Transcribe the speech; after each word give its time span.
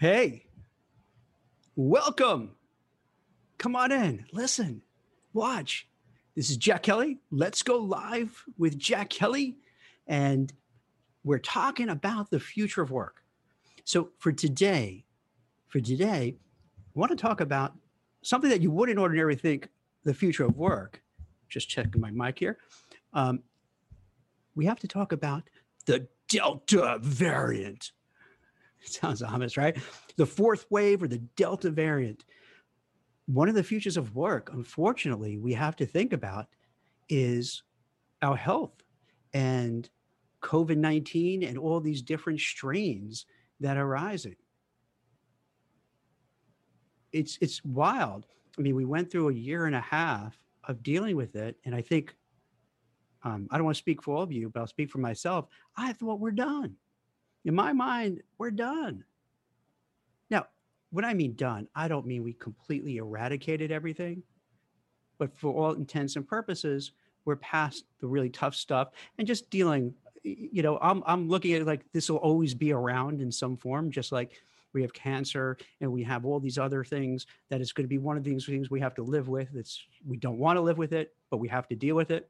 Hey, 0.00 0.46
welcome. 1.76 2.52
Come 3.58 3.76
on 3.76 3.92
in, 3.92 4.24
listen, 4.32 4.80
watch. 5.34 5.88
This 6.34 6.48
is 6.48 6.56
Jack 6.56 6.84
Kelly. 6.84 7.18
Let's 7.30 7.62
go 7.62 7.76
live 7.76 8.42
with 8.56 8.78
Jack 8.78 9.10
Kelly. 9.10 9.58
And 10.06 10.50
we're 11.22 11.36
talking 11.36 11.90
about 11.90 12.30
the 12.30 12.40
future 12.40 12.80
of 12.80 12.90
work. 12.90 13.22
So 13.84 14.08
for 14.16 14.32
today, 14.32 15.04
for 15.68 15.80
today, 15.80 16.38
I 16.78 16.98
want 16.98 17.10
to 17.10 17.16
talk 17.22 17.42
about 17.42 17.74
something 18.22 18.48
that 18.48 18.62
you 18.62 18.70
wouldn't 18.70 18.98
ordinarily 18.98 19.36
think 19.36 19.68
the 20.04 20.14
future 20.14 20.46
of 20.46 20.56
work. 20.56 21.02
Just 21.50 21.68
checking 21.68 22.00
my 22.00 22.10
mic 22.10 22.38
here. 22.38 22.56
Um, 23.12 23.40
we 24.54 24.64
have 24.64 24.80
to 24.80 24.88
talk 24.88 25.12
about 25.12 25.42
the 25.84 26.08
Delta 26.26 26.96
variant. 27.02 27.92
sounds 28.84 29.22
ominous, 29.22 29.56
right? 29.56 29.76
The 30.16 30.26
fourth 30.26 30.66
wave 30.70 31.02
or 31.02 31.08
the 31.08 31.18
Delta 31.36 31.70
variant. 31.70 32.24
One 33.26 33.48
of 33.48 33.54
the 33.54 33.62
futures 33.62 33.96
of 33.96 34.16
work, 34.16 34.50
unfortunately, 34.52 35.38
we 35.38 35.52
have 35.52 35.76
to 35.76 35.86
think 35.86 36.12
about 36.12 36.46
is 37.08 37.62
our 38.22 38.36
health 38.36 38.82
and 39.32 39.88
COVID 40.42 40.76
19 40.76 41.42
and 41.42 41.58
all 41.58 41.80
these 41.80 42.02
different 42.02 42.40
strains 42.40 43.26
that 43.60 43.76
are 43.76 43.86
rising. 43.86 44.36
It's, 47.12 47.38
it's 47.40 47.64
wild. 47.64 48.26
I 48.58 48.62
mean, 48.62 48.74
we 48.74 48.84
went 48.84 49.10
through 49.10 49.28
a 49.28 49.34
year 49.34 49.66
and 49.66 49.76
a 49.76 49.80
half 49.80 50.38
of 50.64 50.82
dealing 50.82 51.16
with 51.16 51.36
it. 51.36 51.56
And 51.64 51.74
I 51.74 51.82
think, 51.82 52.14
um, 53.22 53.48
I 53.50 53.56
don't 53.56 53.64
want 53.64 53.76
to 53.76 53.80
speak 53.80 54.02
for 54.02 54.16
all 54.16 54.22
of 54.22 54.32
you, 54.32 54.48
but 54.48 54.60
I'll 54.60 54.66
speak 54.66 54.90
for 54.90 54.98
myself. 54.98 55.46
I 55.76 55.92
thought 55.92 56.20
we're 56.20 56.30
done 56.30 56.76
in 57.44 57.54
my 57.54 57.72
mind, 57.72 58.22
we're 58.38 58.50
done. 58.50 59.04
Now, 60.30 60.46
when 60.90 61.04
I 61.04 61.14
mean 61.14 61.34
done, 61.34 61.68
I 61.74 61.88
don't 61.88 62.06
mean 62.06 62.22
we 62.22 62.32
completely 62.32 62.98
eradicated 62.98 63.70
everything, 63.70 64.22
but 65.18 65.36
for 65.38 65.52
all 65.52 65.72
intents 65.72 66.16
and 66.16 66.26
purposes, 66.26 66.92
we're 67.24 67.36
past 67.36 67.84
the 68.00 68.06
really 68.06 68.30
tough 68.30 68.54
stuff 68.54 68.88
and 69.18 69.26
just 69.26 69.50
dealing. 69.50 69.94
You 70.22 70.62
know, 70.62 70.78
I'm 70.80 71.02
I'm 71.06 71.28
looking 71.28 71.54
at 71.54 71.66
like 71.66 71.84
this 71.92 72.10
will 72.10 72.18
always 72.18 72.54
be 72.54 72.72
around 72.72 73.20
in 73.20 73.30
some 73.30 73.56
form, 73.56 73.90
just 73.90 74.12
like 74.12 74.32
we 74.72 74.82
have 74.82 74.92
cancer 74.92 75.56
and 75.80 75.90
we 75.90 76.02
have 76.02 76.24
all 76.24 76.40
these 76.40 76.58
other 76.58 76.84
things 76.84 77.26
that 77.48 77.60
it's 77.60 77.72
going 77.72 77.84
to 77.84 77.88
be 77.88 77.98
one 77.98 78.16
of 78.16 78.24
these 78.24 78.46
things 78.46 78.70
we 78.70 78.80
have 78.80 78.94
to 78.94 79.02
live 79.02 79.28
with. 79.28 79.48
It's 79.54 79.82
we 80.06 80.16
don't 80.16 80.38
want 80.38 80.56
to 80.56 80.60
live 80.60 80.78
with 80.78 80.92
it, 80.92 81.14
but 81.30 81.38
we 81.38 81.48
have 81.48 81.68
to 81.68 81.76
deal 81.76 81.96
with 81.96 82.10
it. 82.10 82.28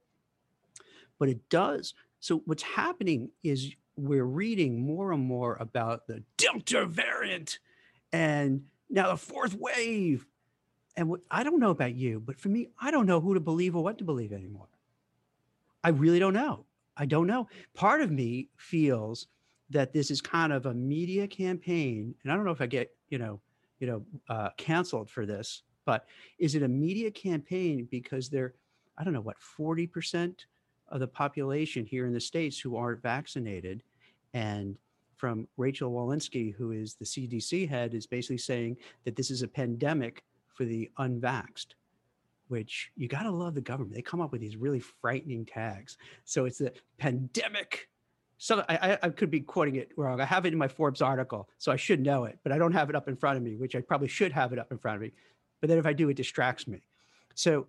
But 1.18 1.28
it 1.28 1.48
does. 1.48 1.94
So 2.20 2.42
what's 2.46 2.62
happening 2.62 3.30
is 3.42 3.72
we're 4.00 4.24
reading 4.24 4.80
more 4.80 5.12
and 5.12 5.22
more 5.22 5.56
about 5.60 6.06
the 6.06 6.22
Delta 6.36 6.86
variant 6.86 7.58
and 8.12 8.64
now 8.88 9.08
the 9.08 9.16
fourth 9.16 9.54
wave. 9.54 10.26
And 10.96 11.08
what, 11.08 11.20
I 11.30 11.44
don't 11.44 11.60
know 11.60 11.70
about 11.70 11.94
you, 11.94 12.20
but 12.20 12.38
for 12.38 12.48
me, 12.48 12.68
I 12.80 12.90
don't 12.90 13.06
know 13.06 13.20
who 13.20 13.34
to 13.34 13.40
believe 13.40 13.76
or 13.76 13.82
what 13.82 13.98
to 13.98 14.04
believe 14.04 14.32
anymore. 14.32 14.68
I 15.82 15.90
really 15.90 16.18
don't 16.18 16.34
know. 16.34 16.66
I 16.96 17.06
don't 17.06 17.26
know. 17.26 17.48
Part 17.74 18.02
of 18.02 18.10
me 18.10 18.48
feels 18.56 19.28
that 19.70 19.92
this 19.92 20.10
is 20.10 20.20
kind 20.20 20.52
of 20.52 20.66
a 20.66 20.74
media 20.74 21.26
campaign, 21.26 22.14
and 22.22 22.32
I 22.32 22.36
don't 22.36 22.44
know 22.44 22.50
if 22.50 22.60
I 22.60 22.66
get 22.66 22.90
you 23.08 23.18
know 23.18 23.40
you 23.78 23.86
know 23.86 24.02
uh, 24.28 24.50
canceled 24.56 25.08
for 25.08 25.24
this, 25.24 25.62
but 25.86 26.06
is 26.38 26.54
it 26.54 26.62
a 26.62 26.68
media 26.68 27.10
campaign 27.10 27.88
because 27.90 28.28
they're 28.28 28.54
I 28.98 29.04
don't 29.04 29.14
know 29.14 29.20
what 29.20 29.40
forty 29.40 29.86
percent 29.86 30.46
of 30.88 31.00
the 31.00 31.06
population 31.06 31.86
here 31.86 32.06
in 32.06 32.12
the 32.12 32.20
states 32.20 32.58
who 32.58 32.76
aren't 32.76 33.00
vaccinated, 33.00 33.82
and 34.34 34.76
from 35.16 35.46
Rachel 35.56 35.92
Walensky, 35.92 36.54
who 36.54 36.72
is 36.72 36.94
the 36.94 37.04
CDC 37.04 37.68
head, 37.68 37.94
is 37.94 38.06
basically 38.06 38.38
saying 38.38 38.78
that 39.04 39.16
this 39.16 39.30
is 39.30 39.42
a 39.42 39.48
pandemic 39.48 40.24
for 40.54 40.64
the 40.64 40.90
unvaxxed, 40.98 41.74
which 42.48 42.90
you 42.96 43.06
got 43.06 43.24
to 43.24 43.30
love 43.30 43.54
the 43.54 43.60
government. 43.60 43.94
They 43.94 44.02
come 44.02 44.22
up 44.22 44.32
with 44.32 44.40
these 44.40 44.56
really 44.56 44.80
frightening 44.80 45.44
tags. 45.44 45.98
So 46.24 46.46
it's 46.46 46.62
a 46.62 46.72
pandemic. 46.96 47.88
So 48.38 48.64
I, 48.70 48.98
I 49.02 49.08
could 49.10 49.30
be 49.30 49.40
quoting 49.40 49.76
it 49.76 49.90
wrong. 49.96 50.22
I 50.22 50.24
have 50.24 50.46
it 50.46 50.54
in 50.54 50.58
my 50.58 50.68
Forbes 50.68 51.02
article, 51.02 51.50
so 51.58 51.70
I 51.70 51.76
should 51.76 52.00
know 52.00 52.24
it, 52.24 52.38
but 52.42 52.52
I 52.52 52.58
don't 52.58 52.72
have 52.72 52.88
it 52.88 52.96
up 52.96 53.06
in 53.06 53.14
front 53.14 53.36
of 53.36 53.42
me, 53.42 53.56
which 53.56 53.76
I 53.76 53.82
probably 53.82 54.08
should 54.08 54.32
have 54.32 54.54
it 54.54 54.58
up 54.58 54.72
in 54.72 54.78
front 54.78 54.96
of 54.96 55.02
me. 55.02 55.12
But 55.60 55.68
then 55.68 55.76
if 55.76 55.84
I 55.84 55.92
do, 55.92 56.08
it 56.08 56.16
distracts 56.16 56.66
me. 56.66 56.80
So, 57.34 57.66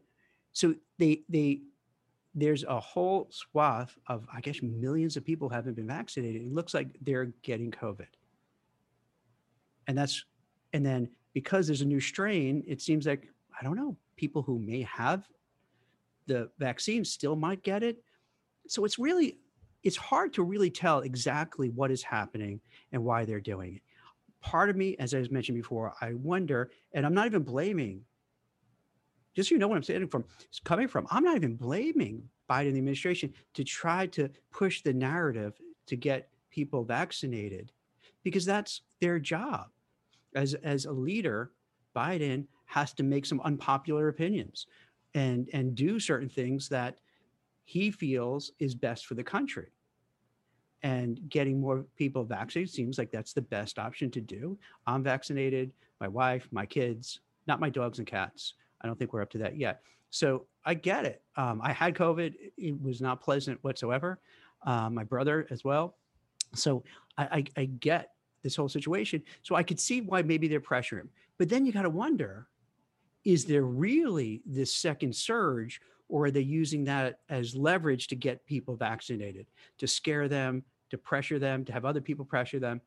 so 0.53 0.73
they 0.97 1.23
they 1.27 1.63
there's 2.33 2.63
a 2.63 2.79
whole 2.79 3.27
swath 3.29 3.97
of, 4.07 4.25
I 4.33 4.39
guess, 4.41 4.61
millions 4.61 5.17
of 5.17 5.25
people 5.25 5.49
haven't 5.49 5.75
been 5.75 5.87
vaccinated. 5.87 6.43
It 6.43 6.53
looks 6.53 6.73
like 6.73 6.95
they're 7.01 7.33
getting 7.41 7.71
COVID. 7.71 8.07
And 9.87 9.97
that's, 9.97 10.23
and 10.73 10.85
then 10.85 11.09
because 11.33 11.67
there's 11.67 11.81
a 11.81 11.85
new 11.85 11.99
strain, 11.99 12.63
it 12.65 12.81
seems 12.81 13.05
like, 13.05 13.27
I 13.59 13.63
don't 13.63 13.75
know, 13.75 13.97
people 14.15 14.41
who 14.41 14.59
may 14.59 14.83
have 14.83 15.27
the 16.27 16.49
vaccine 16.57 17.03
still 17.03 17.35
might 17.35 17.63
get 17.63 17.83
it. 17.83 18.01
So 18.67 18.85
it's 18.85 18.97
really, 18.97 19.39
it's 19.83 19.97
hard 19.97 20.31
to 20.33 20.43
really 20.43 20.69
tell 20.69 20.99
exactly 20.99 21.69
what 21.69 21.91
is 21.91 22.03
happening 22.03 22.61
and 22.93 23.03
why 23.03 23.25
they're 23.25 23.41
doing 23.41 23.75
it. 23.75 23.81
Part 24.39 24.69
of 24.69 24.75
me, 24.77 24.95
as 24.97 25.13
I 25.13 25.19
was 25.19 25.31
mentioned 25.31 25.57
before, 25.57 25.93
I 25.99 26.13
wonder, 26.13 26.71
and 26.93 27.05
I'm 27.05 27.13
not 27.13 27.25
even 27.25 27.43
blaming 27.43 28.01
just 29.33 29.49
so 29.49 29.55
you 29.55 29.59
know 29.59 29.67
what 29.67 29.77
I'm 29.77 29.83
saying 29.83 30.07
from 30.07 30.25
it's 30.43 30.59
coming 30.59 30.87
from. 30.87 31.07
I'm 31.09 31.23
not 31.23 31.35
even 31.35 31.55
blaming 31.55 32.23
Biden 32.49 32.73
the 32.73 32.79
administration 32.79 33.33
to 33.53 33.63
try 33.63 34.07
to 34.07 34.29
push 34.51 34.81
the 34.81 34.93
narrative 34.93 35.53
to 35.87 35.95
get 35.95 36.29
people 36.49 36.83
vaccinated 36.83 37.71
because 38.23 38.45
that's 38.45 38.81
their 38.99 39.19
job. 39.19 39.67
As 40.35 40.53
as 40.55 40.85
a 40.85 40.91
leader, 40.91 41.51
Biden 41.95 42.45
has 42.65 42.93
to 42.93 43.03
make 43.03 43.25
some 43.25 43.41
unpopular 43.41 44.07
opinions 44.07 44.67
and 45.13 45.49
and 45.53 45.75
do 45.75 45.99
certain 45.99 46.29
things 46.29 46.69
that 46.69 46.99
he 47.63 47.91
feels 47.91 48.51
is 48.59 48.75
best 48.75 49.05
for 49.05 49.15
the 49.15 49.23
country. 49.23 49.67
And 50.83 51.19
getting 51.29 51.59
more 51.59 51.85
people 51.95 52.23
vaccinated 52.23 52.73
seems 52.73 52.97
like 52.97 53.11
that's 53.11 53.33
the 53.33 53.41
best 53.41 53.77
option 53.77 54.09
to 54.11 54.21
do. 54.21 54.57
I'm 54.87 55.03
vaccinated, 55.03 55.71
my 55.99 56.07
wife, 56.07 56.47
my 56.51 56.65
kids, 56.65 57.21
not 57.47 57.59
my 57.59 57.69
dogs 57.69 57.99
and 57.99 58.07
cats. 58.07 58.55
I 58.81 58.87
don't 58.87 58.97
think 58.97 59.13
we're 59.13 59.21
up 59.21 59.29
to 59.31 59.37
that 59.39 59.57
yet. 59.57 59.81
So 60.09 60.45
I 60.65 60.73
get 60.73 61.05
it. 61.05 61.21
Um, 61.35 61.61
I 61.63 61.71
had 61.71 61.95
COVID. 61.95 62.35
It 62.57 62.81
was 62.81 63.01
not 63.01 63.21
pleasant 63.21 63.63
whatsoever. 63.63 64.19
Uh, 64.63 64.89
my 64.89 65.03
brother 65.03 65.47
as 65.49 65.63
well. 65.63 65.95
So 66.53 66.83
I, 67.17 67.23
I, 67.23 67.61
I, 67.61 67.65
get 67.65 68.11
this 68.43 68.55
whole 68.55 68.69
situation. 68.69 69.23
So 69.41 69.55
I 69.55 69.63
could 69.63 69.79
see 69.79 70.01
why 70.01 70.21
maybe 70.21 70.47
they're 70.47 70.61
pressuring 70.61 71.01
him. 71.01 71.09
But 71.39 71.49
then 71.49 71.65
you 71.65 71.71
got 71.71 71.83
to 71.83 71.89
wonder 71.89 72.47
is 73.23 73.45
there 73.45 73.63
really 73.63 74.41
this 74.45 74.73
second 74.73 75.15
surge, 75.15 75.79
or 76.09 76.25
are 76.25 76.31
they 76.31 76.41
using 76.41 76.83
that 76.85 77.19
as 77.29 77.55
leverage 77.55 78.07
to 78.07 78.15
get 78.15 78.45
people 78.45 78.75
vaccinated, 78.75 79.45
to 79.77 79.87
scare 79.87 80.27
them, 80.27 80.63
to 80.89 80.97
pressure 80.97 81.39
them, 81.39 81.63
to 81.65 81.71
have 81.71 81.85
other 81.85 82.01
people 82.01 82.25
pressure 82.25 82.59
them? 82.59 82.81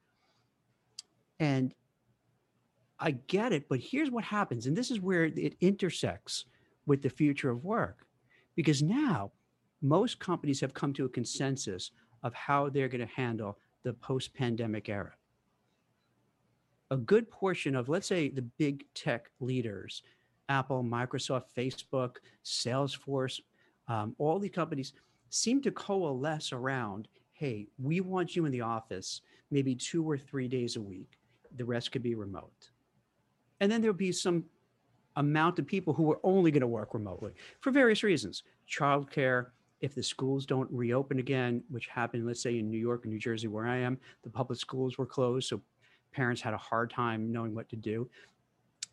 And 1.38 1.74
I 2.98 3.12
get 3.12 3.52
it, 3.52 3.68
but 3.68 3.80
here's 3.80 4.10
what 4.10 4.24
happens. 4.24 4.66
And 4.66 4.76
this 4.76 4.90
is 4.90 5.00
where 5.00 5.24
it 5.24 5.56
intersects 5.60 6.44
with 6.86 7.02
the 7.02 7.10
future 7.10 7.50
of 7.50 7.64
work. 7.64 8.06
Because 8.56 8.82
now 8.82 9.32
most 9.82 10.18
companies 10.18 10.60
have 10.60 10.74
come 10.74 10.92
to 10.94 11.04
a 11.04 11.08
consensus 11.08 11.90
of 12.22 12.32
how 12.34 12.68
they're 12.68 12.88
going 12.88 13.06
to 13.06 13.14
handle 13.14 13.58
the 13.82 13.92
post 13.92 14.32
pandemic 14.34 14.88
era. 14.88 15.12
A 16.90 16.96
good 16.96 17.30
portion 17.30 17.74
of, 17.74 17.88
let's 17.88 18.06
say, 18.06 18.28
the 18.28 18.42
big 18.42 18.84
tech 18.94 19.26
leaders, 19.40 20.02
Apple, 20.48 20.84
Microsoft, 20.84 21.44
Facebook, 21.56 22.16
Salesforce, 22.44 23.40
um, 23.88 24.14
all 24.18 24.38
the 24.38 24.48
companies 24.48 24.92
seem 25.30 25.60
to 25.62 25.70
coalesce 25.70 26.52
around 26.52 27.08
hey, 27.34 27.66
we 27.82 28.00
want 28.00 28.36
you 28.36 28.44
in 28.46 28.52
the 28.52 28.60
office 28.60 29.20
maybe 29.50 29.74
two 29.74 30.08
or 30.08 30.16
three 30.16 30.46
days 30.46 30.76
a 30.76 30.80
week. 30.80 31.18
The 31.56 31.64
rest 31.64 31.90
could 31.90 32.02
be 32.02 32.14
remote. 32.14 32.70
And 33.60 33.70
then 33.70 33.80
there'll 33.80 33.96
be 33.96 34.12
some 34.12 34.44
amount 35.16 35.58
of 35.58 35.66
people 35.66 35.94
who 35.94 36.10
are 36.10 36.20
only 36.24 36.50
going 36.50 36.60
to 36.60 36.66
work 36.66 36.94
remotely 36.94 37.32
for 37.60 37.70
various 37.70 38.02
reasons. 38.02 38.42
Childcare, 38.68 39.46
if 39.80 39.94
the 39.94 40.02
schools 40.02 40.46
don't 40.46 40.70
reopen 40.72 41.18
again, 41.18 41.62
which 41.70 41.86
happened, 41.86 42.26
let's 42.26 42.42
say 42.42 42.58
in 42.58 42.70
New 42.70 42.78
York 42.78 43.04
and 43.04 43.12
New 43.12 43.18
Jersey, 43.18 43.48
where 43.48 43.66
I 43.66 43.78
am, 43.78 43.98
the 44.22 44.30
public 44.30 44.58
schools 44.58 44.98
were 44.98 45.06
closed. 45.06 45.48
So 45.48 45.60
parents 46.12 46.40
had 46.40 46.54
a 46.54 46.58
hard 46.58 46.90
time 46.90 47.30
knowing 47.30 47.54
what 47.54 47.68
to 47.70 47.76
do. 47.76 48.08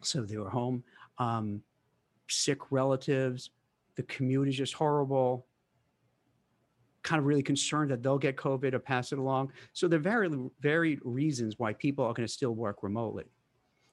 So 0.01 0.21
they 0.21 0.37
were 0.37 0.49
home. 0.49 0.83
Um, 1.17 1.61
sick 2.27 2.71
relatives, 2.71 3.51
the 3.95 4.03
commute 4.03 4.47
is 4.47 4.55
just 4.55 4.73
horrible. 4.73 5.45
Kind 7.03 7.19
of 7.19 7.25
really 7.25 7.43
concerned 7.43 7.91
that 7.91 8.03
they'll 8.03 8.17
get 8.17 8.37
COVID 8.37 8.73
or 8.73 8.79
pass 8.79 9.11
it 9.11 9.19
along. 9.19 9.51
So 9.73 9.87
there 9.87 9.99
are 9.99 10.03
very 10.03 10.29
varied 10.59 10.99
reasons 11.03 11.55
why 11.57 11.73
people 11.73 12.05
are 12.05 12.13
going 12.13 12.27
to 12.27 12.31
still 12.31 12.53
work 12.53 12.83
remotely. 12.83 13.25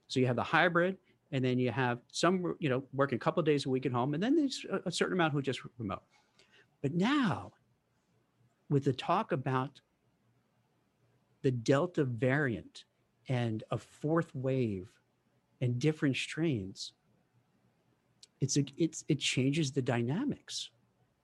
So 0.09 0.21
you 0.21 0.27
have 0.27 0.37
the 0.37 0.43
hybrid, 0.43 0.97
and 1.33 1.45
then 1.45 1.59
you 1.59 1.71
have 1.71 1.99
some, 2.11 2.55
you 2.59 2.69
know, 2.69 2.83
working 2.93 3.17
a 3.17 3.19
couple 3.19 3.41
of 3.41 3.47
days 3.47 3.67
a 3.67 3.69
week 3.69 3.87
at 3.87 3.93
home, 3.93 4.15
and 4.15 4.23
then 4.23 4.35
there's 4.35 4.65
a, 4.85 4.91
certain 4.91 5.15
amount 5.15 5.35
who 5.35 5.43
just 5.43 5.61
remote. 5.79 6.03
But 6.83 6.95
now, 6.95 7.53
with 8.71 8.85
the 8.85 8.93
talk 8.93 9.33
about 9.33 9.81
the 11.43 11.51
Delta 11.51 12.05
variant 12.05 12.85
and 13.29 13.63
a 13.71 13.79
fourth 13.79 14.35
wave 14.35 14.91
and 15.61 15.79
different 15.79 16.17
strains, 16.17 16.93
it's 18.41 18.57
a, 18.57 18.65
it's 18.77 19.05
it 19.09 19.19
changes 19.19 19.73
the 19.73 19.83
dynamics 19.83 20.71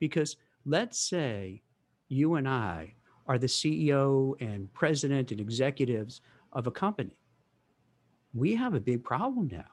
because 0.00 0.36
let's 0.66 0.98
say 0.98 1.62
you 2.08 2.34
and 2.34 2.48
I 2.48 2.94
are 3.26 3.38
the 3.38 3.46
CEO 3.46 4.34
and 4.40 4.72
president 4.72 5.30
and 5.30 5.40
executives 5.40 6.20
of 6.52 6.66
a 6.66 6.70
company. 6.70 7.16
We 8.34 8.54
have 8.56 8.74
a 8.74 8.80
big 8.80 9.04
problem 9.04 9.48
now. 9.50 9.64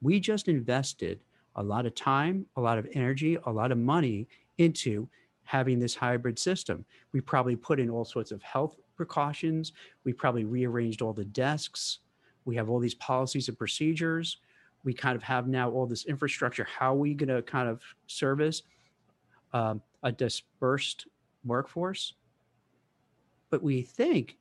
We 0.00 0.20
just 0.20 0.48
invested 0.48 1.20
a 1.56 1.62
lot 1.62 1.84
of 1.84 1.94
time, 1.94 2.46
a 2.56 2.60
lot 2.60 2.78
of 2.78 2.88
energy, 2.94 3.36
a 3.44 3.50
lot 3.50 3.72
of 3.72 3.78
money 3.78 4.28
into 4.58 5.08
having 5.44 5.78
this 5.78 5.94
hybrid 5.94 6.38
system. 6.38 6.84
We 7.12 7.20
probably 7.20 7.56
put 7.56 7.80
in 7.80 7.90
all 7.90 8.04
sorts 8.04 8.30
of 8.30 8.42
health 8.42 8.76
precautions. 8.96 9.72
We 10.04 10.12
probably 10.12 10.44
rearranged 10.44 11.02
all 11.02 11.12
the 11.12 11.24
desks. 11.24 11.98
We 12.44 12.56
have 12.56 12.70
all 12.70 12.78
these 12.78 12.94
policies 12.94 13.48
and 13.48 13.58
procedures. 13.58 14.38
We 14.84 14.94
kind 14.94 15.16
of 15.16 15.22
have 15.22 15.46
now 15.46 15.70
all 15.70 15.86
this 15.86 16.06
infrastructure. 16.06 16.64
How 16.64 16.94
are 16.94 16.98
we 16.98 17.14
going 17.14 17.28
to 17.28 17.42
kind 17.42 17.68
of 17.68 17.80
service 18.06 18.62
um, 19.52 19.82
a 20.02 20.10
dispersed 20.10 21.06
workforce? 21.44 22.14
But 23.50 23.62
we 23.62 23.82
think, 23.82 24.38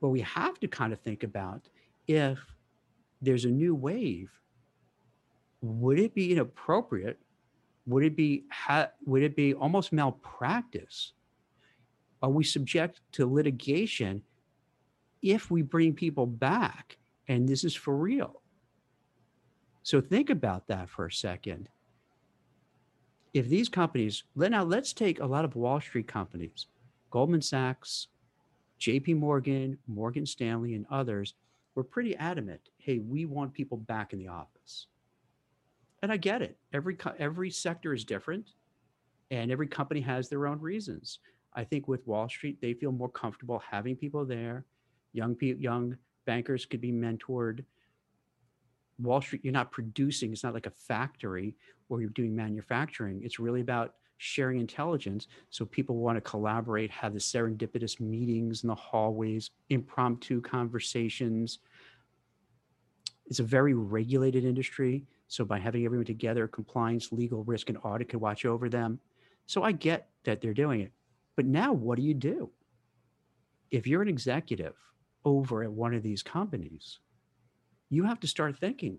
well, 0.00 0.10
we 0.10 0.20
have 0.20 0.58
to 0.60 0.68
kind 0.68 0.92
of 0.92 0.98
think 0.98 1.22
about 1.22 1.68
if 2.08 2.38
there's 3.20 3.44
a 3.44 3.50
new 3.50 3.74
wave, 3.74 4.30
would 5.60 5.98
it 5.98 6.14
be 6.14 6.32
inappropriate? 6.32 7.18
Would 7.86 8.04
it 8.04 8.16
be 8.16 8.44
ha- 8.50 8.90
would 9.04 9.22
it 9.22 9.36
be 9.36 9.54
almost 9.54 9.92
malpractice? 9.92 11.12
Are 12.22 12.30
we 12.30 12.44
subject 12.44 13.00
to 13.12 13.26
litigation 13.26 14.22
if 15.22 15.50
we 15.50 15.62
bring 15.62 15.94
people 15.94 16.26
back 16.26 16.98
and 17.28 17.48
this 17.48 17.64
is 17.64 17.74
for 17.74 17.96
real? 17.96 18.42
So 19.82 20.00
think 20.00 20.30
about 20.30 20.66
that 20.68 20.88
for 20.88 21.06
a 21.06 21.12
second. 21.12 21.68
If 23.32 23.48
these 23.48 23.68
companies, 23.68 24.24
now 24.34 24.64
let's 24.64 24.92
take 24.92 25.20
a 25.20 25.26
lot 25.26 25.44
of 25.44 25.56
Wall 25.56 25.80
Street 25.80 26.08
companies, 26.08 26.66
Goldman 27.10 27.42
Sachs, 27.42 28.08
JP 28.80 29.16
Morgan, 29.16 29.78
Morgan 29.86 30.26
Stanley, 30.26 30.74
and 30.74 30.86
others 30.90 31.34
were 31.74 31.84
pretty 31.84 32.16
adamant 32.16 32.60
hey, 32.78 32.98
we 32.98 33.24
want 33.26 33.52
people 33.52 33.76
back 33.76 34.12
in 34.12 34.18
the 34.18 34.28
office. 34.28 34.86
And 36.02 36.10
I 36.10 36.16
get 36.16 36.40
it. 36.40 36.56
Every, 36.72 36.96
every 37.18 37.50
sector 37.50 37.92
is 37.92 38.04
different, 38.04 38.54
and 39.30 39.50
every 39.50 39.66
company 39.66 40.00
has 40.00 40.28
their 40.28 40.46
own 40.46 40.58
reasons. 40.60 41.18
I 41.52 41.64
think 41.64 41.88
with 41.88 42.06
Wall 42.06 42.28
Street, 42.28 42.58
they 42.60 42.72
feel 42.72 42.90
more 42.90 43.10
comfortable 43.10 43.62
having 43.70 43.96
people 43.96 44.24
there. 44.24 44.64
Young 45.12 45.34
people, 45.34 45.62
young 45.62 45.96
bankers 46.24 46.64
could 46.64 46.80
be 46.80 46.92
mentored. 46.92 47.64
Wall 48.98 49.20
Street, 49.20 49.44
you're 49.44 49.52
not 49.52 49.72
producing. 49.72 50.32
It's 50.32 50.44
not 50.44 50.54
like 50.54 50.66
a 50.66 50.70
factory 50.70 51.54
where 51.88 52.00
you're 52.00 52.10
doing 52.10 52.34
manufacturing. 52.34 53.20
It's 53.22 53.38
really 53.38 53.60
about 53.60 53.94
sharing 54.22 54.60
intelligence. 54.60 55.28
So 55.48 55.64
people 55.64 55.96
want 55.96 56.18
to 56.18 56.20
collaborate, 56.20 56.90
have 56.90 57.14
the 57.14 57.18
serendipitous 57.18 58.00
meetings 58.00 58.62
in 58.62 58.68
the 58.68 58.74
hallways, 58.74 59.50
impromptu 59.70 60.42
conversations. 60.42 61.60
It's 63.24 63.38
a 63.38 63.44
very 63.44 63.72
regulated 63.72 64.44
industry. 64.44 65.06
So 65.28 65.42
by 65.46 65.58
having 65.58 65.86
everyone 65.86 66.04
together, 66.04 66.46
compliance, 66.46 67.12
legal, 67.12 67.44
risk, 67.44 67.70
and 67.70 67.78
audit 67.82 68.10
can 68.10 68.20
watch 68.20 68.44
over 68.44 68.68
them. 68.68 69.00
So 69.46 69.62
I 69.62 69.72
get 69.72 70.10
that 70.24 70.42
they're 70.42 70.52
doing 70.52 70.82
it. 70.82 70.92
But 71.34 71.46
now 71.46 71.72
what 71.72 71.96
do 71.96 72.02
you 72.02 72.12
do? 72.12 72.50
If 73.70 73.86
you're 73.86 74.02
an 74.02 74.08
executive 74.08 74.74
over 75.24 75.62
at 75.62 75.72
one 75.72 75.94
of 75.94 76.02
these 76.02 76.22
companies, 76.22 76.98
you 77.88 78.04
have 78.04 78.20
to 78.20 78.26
start 78.26 78.58
thinking 78.58 78.98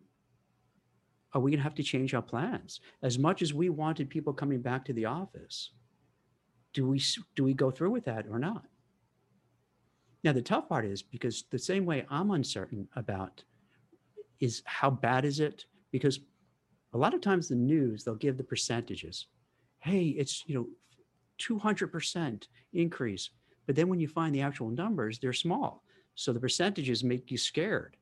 are 1.34 1.42
we 1.42 1.52
going 1.52 1.60
to 1.60 1.64
have 1.64 1.76
to 1.76 1.84
change 1.84 2.14
our 2.14 2.22
plans? 2.22 2.82
As 3.04 3.18
much 3.18 3.42
as 3.42 3.54
we 3.54 3.70
wanted 3.70 4.10
people 4.10 4.34
coming 4.34 4.62
back 4.62 4.84
to 4.86 4.94
the 4.94 5.06
office, 5.06 5.72
do 6.74 6.88
we 6.88 7.02
do 7.36 7.44
we 7.44 7.54
go 7.54 7.72
through 7.72 7.92
with 7.92 8.06
that 8.06 8.26
or 8.30 8.40
not? 8.40 8.66
Now 10.24 10.34
the 10.34 10.42
tough 10.42 10.70
part 10.70 10.86
is 10.86 11.02
because 11.02 11.46
the 11.50 11.60
same 11.60 11.86
way 11.86 12.06
I'm 12.10 12.32
uncertain 12.32 12.88
about 12.96 13.44
is 14.40 14.62
how 14.66 14.90
bad 14.90 15.26
is 15.26 15.40
it? 15.40 15.66
Because 15.92 16.20
a 16.94 16.98
lot 16.98 17.14
of 17.14 17.22
times 17.22 17.48
the 17.48 17.56
news 17.56 18.04
they'll 18.04 18.16
give 18.16 18.38
the 18.38 18.44
percentages. 18.44 19.28
Hey, 19.80 20.08
it's 20.18 20.44
you 20.48 20.56
know 20.56 20.68
200% 21.40 22.48
increase, 22.74 23.30
but 23.66 23.76
then 23.76 23.88
when 23.88 24.00
you 24.00 24.08
find 24.08 24.34
the 24.36 24.42
actual 24.42 24.70
numbers, 24.70 25.18
they're 25.20 25.34
small. 25.34 25.84
So 26.16 26.34
the 26.34 26.40
percentages 26.40 27.04
make 27.04 27.32
you 27.32 27.38
scared. 27.38 27.98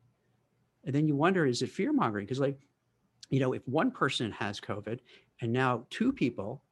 And 0.84 0.94
then 0.94 1.06
you 1.06 1.14
wonder, 1.16 1.46
is 1.46 1.62
it 1.62 1.70
fear 1.70 1.92
mongering? 1.92 2.26
Because 2.26 2.40
like 2.40 2.58
you 3.30 3.40
know, 3.40 3.52
if 3.52 3.66
one 3.66 3.90
person 3.90 4.32
has 4.32 4.60
COVID 4.60 4.98
and 5.40 5.52
now 5.52 5.86
two 5.88 6.12
people, 6.12 6.62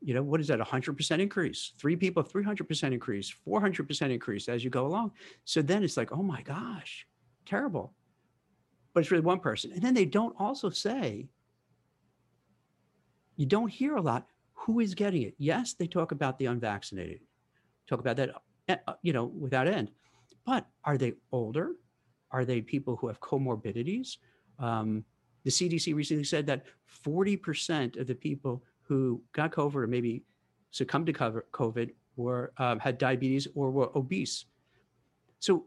you 0.00 0.14
know, 0.14 0.22
what 0.22 0.40
is 0.40 0.46
that? 0.48 0.60
100% 0.60 1.18
increase, 1.18 1.72
three 1.78 1.96
people, 1.96 2.22
300% 2.22 2.92
increase, 2.92 3.34
400% 3.46 4.10
increase 4.10 4.48
as 4.48 4.62
you 4.62 4.70
go 4.70 4.86
along. 4.86 5.12
So 5.44 5.60
then 5.62 5.82
it's 5.82 5.96
like, 5.96 6.12
oh 6.12 6.22
my 6.22 6.42
gosh, 6.42 7.06
terrible. 7.46 7.94
But 8.94 9.00
it's 9.00 9.10
really 9.10 9.24
one 9.24 9.40
person. 9.40 9.72
And 9.72 9.82
then 9.82 9.94
they 9.94 10.04
don't 10.04 10.36
also 10.38 10.70
say, 10.70 11.28
you 13.36 13.46
don't 13.46 13.68
hear 13.68 13.96
a 13.96 14.02
lot 14.02 14.26
who 14.52 14.80
is 14.80 14.94
getting 14.94 15.22
it. 15.22 15.34
Yes, 15.38 15.74
they 15.74 15.86
talk 15.86 16.12
about 16.12 16.38
the 16.38 16.46
unvaccinated, 16.46 17.20
talk 17.88 18.00
about 18.00 18.16
that, 18.16 18.30
eh, 18.68 18.76
uh, 18.86 18.94
you 19.02 19.12
know, 19.12 19.24
without 19.24 19.66
end. 19.66 19.90
But 20.44 20.66
are 20.84 20.98
they 20.98 21.14
older? 21.32 21.72
Are 22.30 22.44
they 22.44 22.60
people 22.60 22.96
who 22.96 23.06
have 23.06 23.20
comorbidities? 23.20 24.18
Um, 24.58 25.04
the 25.48 25.52
CDC 25.52 25.94
recently 25.94 26.24
said 26.24 26.46
that 26.46 26.64
40% 27.06 27.98
of 27.98 28.06
the 28.06 28.14
people 28.14 28.62
who 28.82 29.22
got 29.32 29.50
COVID 29.50 29.76
or 29.76 29.86
maybe 29.86 30.22
succumbed 30.72 31.06
to 31.06 31.14
COVID 31.14 31.90
were 32.16 32.52
um, 32.58 32.78
had 32.78 32.98
diabetes 32.98 33.48
or 33.54 33.70
were 33.70 33.88
obese. 33.96 34.44
So 35.40 35.64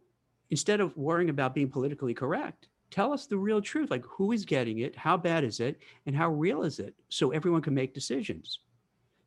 instead 0.52 0.82
of 0.82 0.96
worrying 0.96 1.32
about 1.32 1.56
being 1.56 1.68
politically 1.68 2.14
correct, 2.14 2.68
tell 2.92 3.12
us 3.12 3.26
the 3.26 3.40
real 3.40 3.60
truth. 3.60 3.90
Like 3.90 4.06
who 4.06 4.34
is 4.34 4.46
getting 4.46 4.80
it? 4.80 4.96
How 4.96 5.18
bad 5.18 5.44
is 5.44 5.60
it? 5.60 5.80
And 6.06 6.16
how 6.16 6.30
real 6.30 6.62
is 6.62 6.78
it? 6.78 6.94
So 7.10 7.32
everyone 7.32 7.64
can 7.64 7.74
make 7.74 7.96
decisions. 7.96 8.60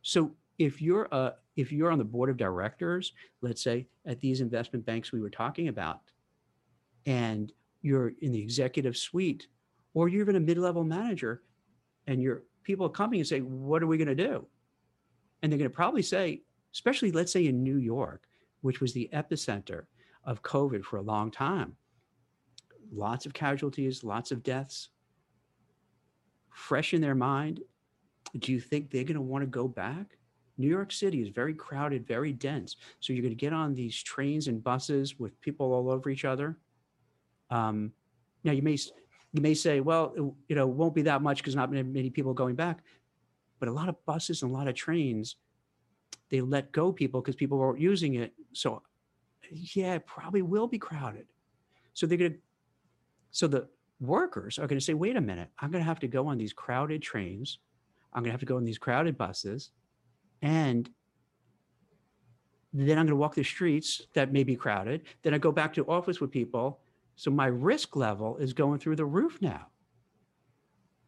So 0.03 0.31
if 0.61 0.81
you're 0.81 1.09
a 1.11 1.35
if 1.57 1.73
you're 1.73 1.91
on 1.91 1.99
the 1.99 2.05
board 2.05 2.31
of 2.31 2.37
directors, 2.37 3.13
let's 3.43 3.65
say 3.65 3.89
at 4.07 4.21
these 4.21 4.41
investment 4.41 4.87
banks 4.87 5.11
we 5.11 5.21
were 5.21 5.31
talking 5.31 5.67
about, 5.67 6.03
and 7.07 7.53
you're 7.83 8.13
in 8.21 8.31
the 8.31 8.41
executive 8.41 8.97
suite 8.97 9.49
or 9.95 10.09
you're 10.09 10.23
even 10.23 10.37
a 10.37 10.41
mid-level 10.41 10.85
manager 10.85 11.43
and 12.07 12.21
your 12.21 12.43
people 12.63 12.87
are 12.87 12.91
coming 12.91 13.21
and 13.21 13.27
say, 13.27 13.41
what 13.41 13.83
are 13.83 13.87
we 13.87 13.97
going 13.97 14.09
to 14.09 14.15
do? 14.15 14.47
And 15.43 15.51
they're 15.51 15.59
going 15.59 15.71
to 15.71 15.75
probably 15.75 16.03
say, 16.03 16.43
especially 16.73 17.13
let's 17.13 17.33
say 17.33 17.47
in 17.47 17.63
New 17.63 17.79
York, 17.79 18.25
which 18.63 18.81
was 18.81 18.93
the 18.93 19.09
epicenter 19.13 19.85
of 20.25 20.43
COVID 20.43 20.85
for 20.85 20.97
a 20.97 21.03
long 21.03 21.31
time, 21.31 21.77
lots 22.93 23.27
of 23.27 23.35
casualties, 23.35 24.03
lots 24.03 24.31
of 24.31 24.43
deaths, 24.43 24.89
fresh 26.51 26.95
in 26.95 27.01
their 27.01 27.15
mind. 27.15 27.61
Do 28.39 28.53
you 28.53 28.61
think 28.61 28.91
they're 28.91 29.05
going 29.05 29.15
to 29.15 29.21
want 29.21 29.43
to 29.43 29.47
go 29.47 29.69
back? 29.69 30.19
New 30.57 30.69
York 30.69 30.93
City 30.93 31.21
is 31.21 31.29
very 31.29 31.53
crowded, 31.53 32.07
very 32.07 32.33
dense. 32.33 32.77
So 33.01 33.13
you're 33.13 33.23
going 33.23 33.37
to 33.37 33.37
get 33.37 33.53
on 33.53 33.75
these 33.75 34.03
trains 34.03 34.47
and 34.49 34.63
buses 34.63 35.19
with 35.19 35.41
people 35.41 35.73
all 35.73 35.91
over 35.91 36.11
each 36.11 36.25
other. 36.25 36.57
Um, 37.51 37.93
now 38.45 38.53
you 38.53 38.63
may 38.63 38.79
you 39.35 39.41
may 39.41 39.53
say, 39.53 39.81
well, 39.81 40.13
it, 40.17 40.21
you 40.49 40.57
know, 40.57 40.67
won't 40.69 40.95
be 40.95 41.03
that 41.03 41.21
much 41.21 41.39
because 41.39 41.57
not 41.57 41.71
many 41.71 42.09
people 42.09 42.33
going 42.33 42.55
back. 42.55 42.79
But 43.59 43.69
a 43.69 43.73
lot 43.73 43.89
of 43.89 43.97
buses 44.07 44.43
and 44.43 44.51
a 44.51 44.55
lot 44.55 44.69
of 44.69 44.77
trains, 44.77 45.37
they 46.31 46.41
let 46.41 46.71
go 46.71 46.93
people 46.93 47.21
because 47.21 47.35
people 47.35 47.59
weren't 47.59 47.81
using 47.81 48.15
it. 48.15 48.33
So, 48.53 48.81
yeah, 49.51 49.95
it 49.95 50.07
probably 50.07 50.43
will 50.43 50.69
be 50.69 50.79
crowded. 50.79 51.27
So 51.95 52.07
they're 52.07 52.17
going 52.17 52.33
to, 52.35 52.39
so 53.33 53.49
the 53.49 53.69
workers 54.01 54.57
are 54.59 54.69
going 54.69 54.79
to 54.79 54.85
say, 54.85 54.95
wait 54.95 55.17
a 55.17 55.21
minute, 55.21 55.49
I'm 55.59 55.73
going 55.73 55.83
to 55.83 55.89
have 55.89 56.01
to 56.01 56.09
go 56.09 56.29
on 56.29 56.39
these 56.39 56.53
crowded 56.53 57.03
trains. 57.03 57.59
I'm 58.13 58.23
going 58.23 58.31
to 58.31 58.35
have 58.35 58.41
to 58.41 58.47
go 58.47 58.57
on 58.57 58.65
these 58.65 58.79
crowded 58.79 59.19
buses. 59.19 59.71
And 60.43 60.89
then 62.73 62.99
I'm 62.99 63.07
going 63.07 63.09
to 63.09 63.17
walk 63.17 63.35
the 63.35 63.43
streets 63.43 64.03
that 64.15 64.33
may 64.33 64.45
be 64.45 64.55
crowded. 64.55 65.03
Then 65.23 65.35
I 65.35 65.39
go 65.39 65.51
back 65.51 65.75
to 65.75 65.85
office 65.87 66.21
with 66.21 66.31
people 66.31 66.84
so 67.17 67.31
my 67.31 67.47
risk 67.47 67.97
level 67.97 68.37
is 68.39 68.53
going 68.53 68.79
through 68.79 68.97
the 68.97 69.05
roof 69.05 69.39
now. 69.41 69.67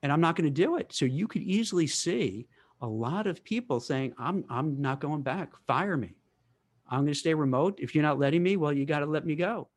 And 0.02 0.12
I'm 0.12 0.20
not 0.20 0.36
going 0.36 0.44
to 0.52 0.62
do 0.62 0.76
it. 0.76 0.92
So 0.92 1.04
you 1.04 1.26
could 1.26 1.42
easily 1.42 1.86
see 1.86 2.46
a 2.80 2.86
lot 2.86 3.26
of 3.26 3.42
people 3.42 3.80
saying, 3.80 4.14
I'm, 4.18 4.44
I'm 4.48 4.80
not 4.80 5.00
going 5.00 5.22
back. 5.22 5.52
Fire 5.66 5.96
me. 5.96 6.14
I'm 6.88 7.00
going 7.00 7.12
to 7.12 7.18
stay 7.18 7.34
remote. 7.34 7.78
If 7.80 7.94
you're 7.94 8.02
not 8.02 8.18
letting 8.18 8.42
me, 8.42 8.56
well, 8.56 8.72
you 8.72 8.84
got 8.84 9.00
to 9.00 9.06
let 9.06 9.26
me 9.26 9.34
go 9.34 9.68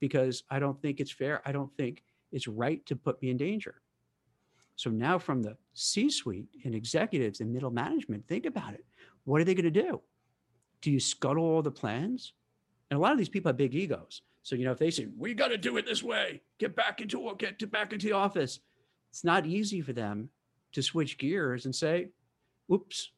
because 0.00 0.42
I 0.50 0.58
don't 0.58 0.80
think 0.82 1.00
it's 1.00 1.12
fair. 1.12 1.40
I 1.46 1.52
don't 1.52 1.74
think 1.76 2.02
it's 2.32 2.48
right 2.48 2.84
to 2.86 2.96
put 2.96 3.22
me 3.22 3.30
in 3.30 3.36
danger. 3.36 3.80
So 4.76 4.90
now, 4.90 5.18
from 5.18 5.42
the 5.42 5.56
C 5.74 6.10
suite 6.10 6.48
and 6.64 6.74
executives 6.74 7.40
and 7.40 7.52
middle 7.52 7.70
management, 7.70 8.26
think 8.26 8.46
about 8.46 8.74
it. 8.74 8.84
What 9.24 9.40
are 9.40 9.44
they 9.44 9.54
going 9.54 9.72
to 9.72 9.82
do? 9.82 10.00
Do 10.80 10.90
you 10.90 10.98
scuttle 10.98 11.44
all 11.44 11.62
the 11.62 11.70
plans? 11.70 12.32
And 12.90 12.98
a 12.98 13.00
lot 13.00 13.12
of 13.12 13.18
these 13.18 13.28
people 13.28 13.50
have 13.50 13.56
big 13.56 13.74
egos. 13.74 14.22
So, 14.42 14.56
you 14.56 14.64
know, 14.64 14.72
if 14.72 14.78
they 14.78 14.90
say, 14.90 15.08
we 15.16 15.34
got 15.34 15.48
to 15.48 15.58
do 15.58 15.76
it 15.76 15.86
this 15.86 16.02
way, 16.02 16.42
get 16.58 16.74
back 16.74 17.00
into 17.00 17.32
get 17.38 17.58
to 17.60 17.66
back 17.66 17.92
into 17.92 18.06
the 18.06 18.12
office, 18.12 18.60
it's 19.10 19.24
not 19.24 19.46
easy 19.46 19.80
for 19.80 19.92
them 19.92 20.30
to 20.72 20.82
switch 20.82 21.18
gears 21.18 21.64
and 21.64 21.74
say, 21.74 22.08
oops, 22.72 23.10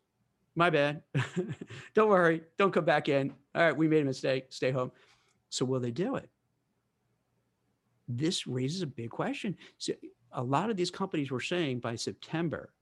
my 0.55 0.71
bad. 0.71 1.03
don't 1.95 2.09
worry, 2.09 2.43
don't 2.59 2.73
come 2.73 2.85
back 2.85 3.09
in. 3.09 3.33
All 3.55 3.63
right, 3.63 3.77
we 3.77 3.89
made 3.89 4.03
a 4.03 4.07
mistake, 4.07 4.47
stay 4.51 4.71
home. 4.71 4.93
So 5.49 5.65
will 5.65 5.81
they 5.81 5.91
do 5.91 6.17
it? 6.17 6.29
This 8.09 8.47
raises 8.47 8.83
a 8.83 8.87
big 8.87 9.11
question. 9.11 9.57
So 9.79 9.95
a 10.33 10.43
lot 10.43 10.69
of 10.69 10.77
these 10.77 10.91
companies 10.91 11.31
were 11.31 11.41
saying 11.41 11.81
by 11.81 11.97
September, 11.97 12.73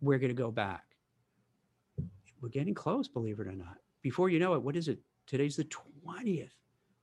we're 0.00 0.18
going 0.18 0.34
to 0.34 0.34
go 0.34 0.50
back. 0.50 0.84
We're 2.40 2.48
getting 2.48 2.74
close, 2.74 3.08
believe 3.08 3.40
it 3.40 3.46
or 3.46 3.52
not. 3.52 3.78
Before 4.02 4.28
you 4.28 4.38
know 4.38 4.54
it, 4.54 4.62
what 4.62 4.76
is 4.76 4.88
it? 4.88 5.00
Today's 5.26 5.56
the 5.56 5.64
20th, 5.64 6.50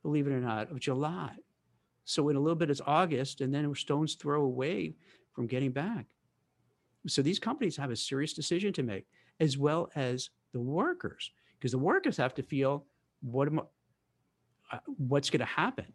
believe 0.04 0.28
it 0.28 0.34
or 0.34 0.40
not, 0.40 0.70
of 0.72 0.80
July. 0.80 1.32
So 2.06 2.30
in 2.30 2.36
a 2.36 2.40
little 2.40 2.56
bit, 2.56 2.70
it's 2.70 2.82
August, 2.86 3.42
and 3.42 3.54
then 3.54 3.68
we're 3.68 3.76
stone's 3.76 4.16
throw 4.16 4.44
away 4.44 4.96
from 5.34 5.48
getting 5.48 5.72
back. 5.72 6.06
So 7.08 7.22
these 7.22 7.40
companies 7.40 7.78
have 7.78 7.92
a 7.92 7.96
serious 7.96 8.34
decision 8.34 8.72
to 8.74 8.84
make, 8.84 9.06
as 9.40 9.58
well 9.58 9.90
as 9.96 10.30
the 10.52 10.60
workers, 10.60 11.32
because 11.58 11.72
the 11.72 11.78
workers 11.78 12.18
have 12.18 12.34
to 12.36 12.44
feel 12.44 12.86
what 13.22 13.48
am, 13.48 13.60
uh, 14.72 14.80
what's 14.98 15.30
going 15.30 15.40
to 15.40 15.46
happen. 15.46 15.86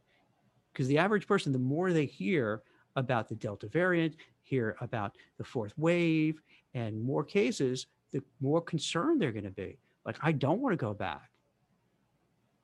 Because 0.73 0.88
the 0.88 0.99
average 0.99 1.27
person, 1.27 1.53
the 1.53 1.59
more 1.59 1.93
they 1.93 2.07
hear 2.07 2.62
about 2.97 3.29
the 3.29 3.35
Delta 3.35 3.69
variant, 3.69 4.17
hear 4.43 4.77
about 4.81 5.17
the 5.37 5.45
fourth 5.45 5.73
wave, 5.77 6.41
and 6.75 7.00
more 7.00 7.25
cases, 7.25 7.87
the 8.12 8.23
more 8.41 8.61
concerned 8.61 9.21
they're 9.21 9.33
going 9.33 9.45
to 9.45 9.50
be. 9.50 9.79
Like, 10.05 10.17
I 10.23 10.33
don't 10.33 10.61
want 10.61 10.73
to 10.73 10.77
go 10.77 10.95
back. 10.95 11.31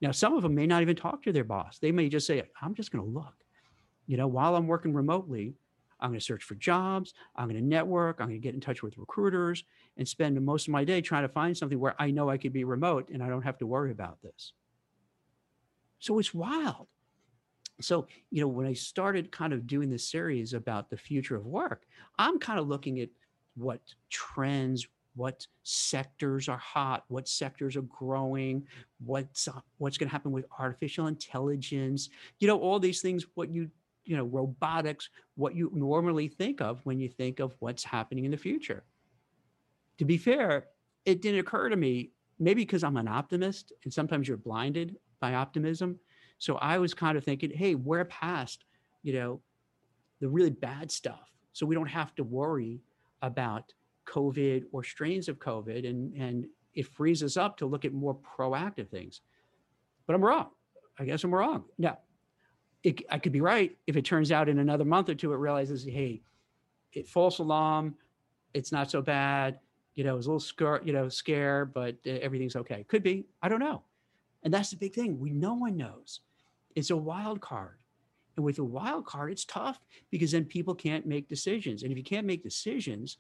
Now, 0.01 0.11
some 0.11 0.35
of 0.35 0.43
them 0.43 0.55
may 0.55 0.67
not 0.67 0.83
even 0.83 0.97
talk 0.97 1.23
to 1.23 1.33
their 1.33 1.45
boss. 1.45 1.79
They 1.79 1.93
may 1.93 2.09
just 2.09 2.27
say, 2.27 2.43
I'm 2.61 2.75
just 2.75 2.91
going 2.91 3.05
to 3.05 3.11
look. 3.11 3.35
You 4.07 4.17
know, 4.17 4.27
while 4.27 4.55
I'm 4.57 4.67
working 4.67 4.93
remotely, 4.93 5.55
I'm 6.01 6.11
going 6.11 6.21
to 6.21 6.25
search 6.25 6.45
for 6.45 6.57
jobs. 6.57 7.15
I'm 7.37 7.49
going 7.49 7.61
to 7.61 7.67
network. 7.67 8.21
I'm 8.21 8.29
going 8.29 8.41
to 8.41 8.45
get 8.45 8.55
in 8.55 8.61
touch 8.61 8.83
with 8.83 8.99
recruiters 8.99 9.65
and 9.97 10.07
spend 10.07 10.39
most 10.45 10.69
of 10.69 10.73
my 10.73 10.85
day 10.85 11.01
trying 11.01 11.23
to 11.23 11.29
find 11.29 11.57
something 11.57 11.81
where 11.81 11.95
I 11.99 12.11
know 12.11 12.29
I 12.29 12.37
could 12.37 12.53
be 12.53 12.65
remote 12.65 13.09
and 13.11 13.23
I 13.23 13.29
don't 13.29 13.43
have 13.43 13.59
to 13.59 13.67
worry 13.67 13.93
about 13.93 14.21
this. 14.23 14.53
So 16.01 16.19
it's 16.19 16.35
wild. 16.35 16.89
So, 17.81 18.07
you 18.31 18.41
know, 18.41 18.49
when 18.49 18.67
I 18.67 18.75
started 18.75 19.33
kind 19.33 19.53
of 19.53 19.67
doing 19.67 19.91
this 19.91 20.09
series 20.09 20.53
about 20.53 20.91
the 20.91 20.97
future 20.97 21.37
of 21.37 21.47
work, 21.47 21.87
I'm 22.19 22.39
kind 22.39 22.59
of 22.59 22.69
looking 22.69 23.01
at 23.01 23.09
what 23.57 23.81
trends, 24.11 24.87
what 25.17 25.47
sectors 25.63 26.49
are 26.49 26.59
hot, 26.59 27.05
what 27.09 27.29
sectors 27.29 27.77
are 27.77 27.83
growing, 27.83 28.67
what's 29.05 29.49
uh, 29.49 29.61
what's 29.79 29.99
going 29.99 30.09
to 30.09 30.13
happen 30.13 30.33
with 30.33 30.47
artificial 30.59 31.07
intelligence, 31.07 32.11
you 32.41 32.49
know, 32.49 32.59
all 32.59 32.79
these 32.79 33.01
things, 33.01 33.27
what 33.35 33.51
you 33.51 33.71
you 34.05 34.17
know, 34.17 34.25
robotics, 34.25 35.09
what 35.37 35.55
you 35.55 35.71
normally 35.75 36.29
think 36.29 36.61
of 36.61 36.81
when 36.85 37.01
you 37.01 37.09
think 37.09 37.41
of 37.41 37.55
what's 37.61 37.83
happening 37.83 38.25
in 38.25 38.31
the 38.31 38.37
future. 38.37 38.85
To 39.99 40.05
be 40.05 40.19
fair, 40.19 40.67
it 41.05 41.23
didn't 41.23 41.41
occur 41.41 41.69
to 41.69 41.77
me, 41.77 42.11
maybe 42.39 42.63
because 42.63 42.85
I'm 42.85 42.97
an 42.97 43.09
optimist 43.09 43.73
and 43.85 43.93
sometimes 43.93 44.29
you're 44.29 44.37
blinded 44.37 44.97
by 45.21 45.35
optimism. 45.35 45.99
So 46.39 46.57
I 46.57 46.79
was 46.79 46.93
kind 46.93 47.17
of 47.17 47.25
thinking, 47.25 47.51
hey, 47.51 47.75
we're 47.75 48.05
past, 48.05 48.65
you 49.03 49.15
know, 49.15 49.41
the 50.21 50.29
really 50.29 50.51
bad 50.51 50.91
stuff. 50.91 51.31
So 51.53 51.65
we 51.65 51.75
don't 51.75 51.87
have 51.87 52.15
to 52.17 52.25
worry 52.25 52.81
about 53.23 53.73
COVID 54.07 54.65
or 54.73 54.85
strains 54.85 55.29
of 55.29 55.39
COVID. 55.39 55.89
And, 55.89 56.15
and 56.15 56.47
it 56.75 56.87
frees 56.87 57.23
us 57.23 57.37
up 57.37 57.57
to 57.59 57.67
look 57.67 57.85
at 57.85 57.93
more 57.93 58.17
proactive 58.17 58.89
things. 58.89 59.21
But 60.07 60.15
I'm 60.15 60.25
wrong. 60.25 60.49
I 60.99 61.05
guess 61.05 61.25
I'm 61.25 61.35
wrong. 61.35 61.65
Now, 61.79 61.99
it, 62.83 63.03
I 63.11 63.19
could 63.19 63.33
be 63.33 63.41
right 63.41 63.77
if 63.87 63.97
it 63.97 64.05
turns 64.05 64.31
out 64.31 64.49
in 64.49 64.59
another 64.59 64.85
month 64.85 65.09
or 65.09 65.15
two 65.15 65.33
it 65.33 65.37
realizes, 65.37 65.85
hey, 65.85 66.21
it 66.93 67.09
false 67.09 67.39
alarm, 67.39 67.95
it's 68.53 68.71
not 68.71 68.91
so 68.91 69.03
bad. 69.03 69.59
You 69.95 70.05
know, 70.05 70.17
it's 70.17 70.27
a 70.27 70.29
little 70.29 70.41
scare, 70.41 70.81
you 70.85 70.93
know, 70.93 71.09
scare, 71.09 71.65
but 71.65 71.97
uh, 72.07 72.11
everything's 72.11 72.57
okay. 72.57 72.85
Could 72.89 73.03
be. 73.03 73.25
I 73.43 73.49
don't 73.49 73.61
know. 73.61 73.83
And 74.43 74.53
that's 74.53 74.71
the 74.71 74.77
big 74.77 74.95
thing. 74.95 75.19
We 75.19 75.31
no 75.31 75.55
one 75.55 75.77
knows. 75.77 76.21
It's 76.75 76.91
a 76.91 76.97
wild 76.97 77.41
card. 77.41 77.79
And 78.37 78.45
with 78.45 78.59
a 78.59 78.65
wild 78.65 79.07
card, 79.07 79.31
it's 79.31 79.45
tough 79.45 79.81
because 80.11 80.33
then 80.33 80.45
people 80.45 80.75
can't 80.75 81.07
make 81.07 81.29
decisions. 81.29 81.83
And 81.83 81.93
if 81.93 81.99
you 81.99 82.05
can't 82.05 82.27
make 82.27 82.43
decisions, 82.43 83.19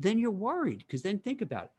then 0.00 0.18
you're 0.18 0.30
worried. 0.30 0.78
Because 0.78 1.02
then 1.02 1.18
think 1.18 1.42
about 1.42 1.64
it. 1.64 1.70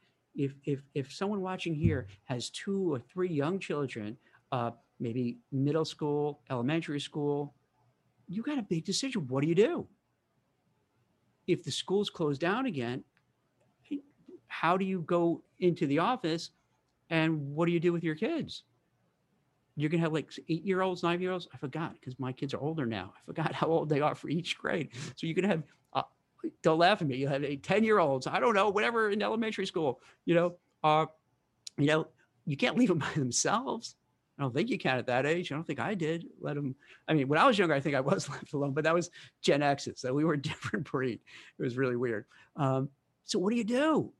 If 0.43 0.53
if 0.63 0.81
if 0.93 1.11
someone 1.11 1.41
watching 1.41 1.75
here 1.75 2.07
has 2.23 2.49
two 2.49 2.93
or 2.93 2.99
three 2.99 3.29
young 3.29 3.59
children, 3.59 4.15
uh, 4.53 4.71
maybe 4.99 5.39
middle 5.51 5.83
school, 5.83 6.41
elementary 6.49 7.01
school, 7.01 7.53
you 8.29 8.41
got 8.41 8.57
a 8.57 8.61
big 8.61 8.85
decision. 8.85 9.27
What 9.27 9.41
do 9.41 9.49
you 9.49 9.55
do? 9.55 9.87
If 11.47 11.65
the 11.65 11.71
school's 11.71 12.09
closed 12.09 12.39
down 12.39 12.65
again, 12.65 13.03
how 14.47 14.77
do 14.77 14.85
you 14.85 15.01
go 15.01 15.43
into 15.59 15.85
the 15.87 15.99
office 15.99 16.51
and 17.09 17.55
what 17.55 17.65
do 17.65 17.73
you 17.73 17.79
do 17.79 17.91
with 17.91 18.03
your 18.03 18.15
kids? 18.15 18.63
You're 19.75 19.89
going 19.89 19.99
to 19.99 20.05
have 20.05 20.13
like 20.13 20.31
eight 20.49 20.63
year 20.63 20.81
olds, 20.81 21.03
nine 21.03 21.19
year 21.19 21.31
olds. 21.31 21.47
I 21.53 21.57
forgot 21.57 21.93
because 21.93 22.19
my 22.19 22.31
kids 22.31 22.53
are 22.53 22.59
older 22.59 22.85
now. 22.85 23.13
I 23.17 23.19
forgot 23.25 23.53
how 23.61 23.67
old 23.67 23.89
they 23.89 24.01
are 24.01 24.15
for 24.15 24.29
each 24.29 24.57
grade. 24.57 24.91
So 25.15 25.27
you're 25.27 25.33
going 25.33 25.49
to 25.49 25.55
have, 25.55 25.63
uh, 25.93 26.03
don't 26.63 26.79
laugh 26.79 27.01
at 27.01 27.07
me. 27.07 27.17
You 27.17 27.27
have 27.27 27.43
a 27.43 27.55
10 27.55 27.83
year 27.83 27.99
olds, 27.99 28.27
I 28.27 28.39
don't 28.39 28.55
know, 28.55 28.69
whatever 28.69 29.09
in 29.09 29.21
elementary 29.21 29.65
school, 29.65 30.01
you 30.25 30.35
know, 30.35 30.55
uh, 30.83 31.05
you 31.77 31.87
know, 31.87 32.07
you 32.45 32.57
can't 32.57 32.77
leave 32.77 32.89
them 32.89 32.99
by 32.99 33.11
themselves. 33.15 33.95
I 34.37 34.43
don't 34.43 34.53
think 34.53 34.69
you 34.69 34.79
can 34.79 34.97
at 34.97 35.05
that 35.07 35.25
age. 35.25 35.51
I 35.51 35.55
don't 35.55 35.65
think 35.65 35.79
I 35.79 35.93
did. 35.93 36.25
Let 36.39 36.55
them. 36.55 36.75
I 37.07 37.13
mean, 37.13 37.27
when 37.27 37.37
I 37.37 37.45
was 37.45 37.59
younger, 37.59 37.75
I 37.75 37.79
think 37.79 37.95
I 37.95 38.01
was 38.01 38.27
left 38.29 38.53
alone, 38.53 38.73
but 38.73 38.85
that 38.85 38.93
was 38.93 39.11
Gen 39.41 39.61
X's. 39.61 40.01
So 40.01 40.13
we 40.13 40.23
were 40.23 40.33
a 40.33 40.41
different 40.41 40.89
breed. 40.89 41.19
It 41.59 41.63
was 41.63 41.77
really 41.77 41.95
weird. 41.95 42.25
Um, 42.55 42.89
so 43.23 43.37
what 43.37 43.51
do 43.51 43.57
you 43.57 43.63
do? 43.63 44.11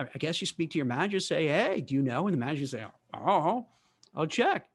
I, 0.00 0.06
I 0.12 0.18
guess 0.18 0.40
you 0.40 0.46
speak 0.46 0.72
to 0.72 0.78
your 0.78 0.84
manager, 0.86 1.20
say, 1.20 1.46
"Hey, 1.46 1.80
do 1.80 1.94
you 1.94 2.02
know?" 2.02 2.26
And 2.26 2.34
the 2.34 2.38
manager 2.44 2.66
say, 2.66 2.84
"Oh, 3.14 3.66
I'll 4.16 4.26
check." 4.26 4.66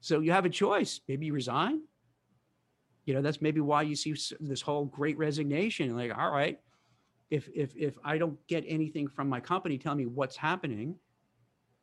So 0.00 0.20
you 0.20 0.32
have 0.32 0.44
a 0.44 0.50
choice. 0.50 1.00
Maybe 1.06 1.26
you 1.26 1.32
resign. 1.32 1.82
You 3.04 3.14
know, 3.14 3.22
that's 3.22 3.42
maybe 3.42 3.60
why 3.60 3.82
you 3.82 3.96
see 3.96 4.14
this 4.40 4.62
whole 4.62 4.86
great 4.86 5.18
resignation. 5.18 5.96
Like, 5.96 6.16
all 6.16 6.30
right, 6.30 6.58
if 7.30 7.48
if 7.54 7.74
if 7.76 7.98
I 8.04 8.18
don't 8.18 8.38
get 8.46 8.64
anything 8.66 9.08
from 9.08 9.28
my 9.28 9.40
company 9.40 9.78
telling 9.78 9.98
me 9.98 10.06
what's 10.06 10.36
happening 10.36 10.96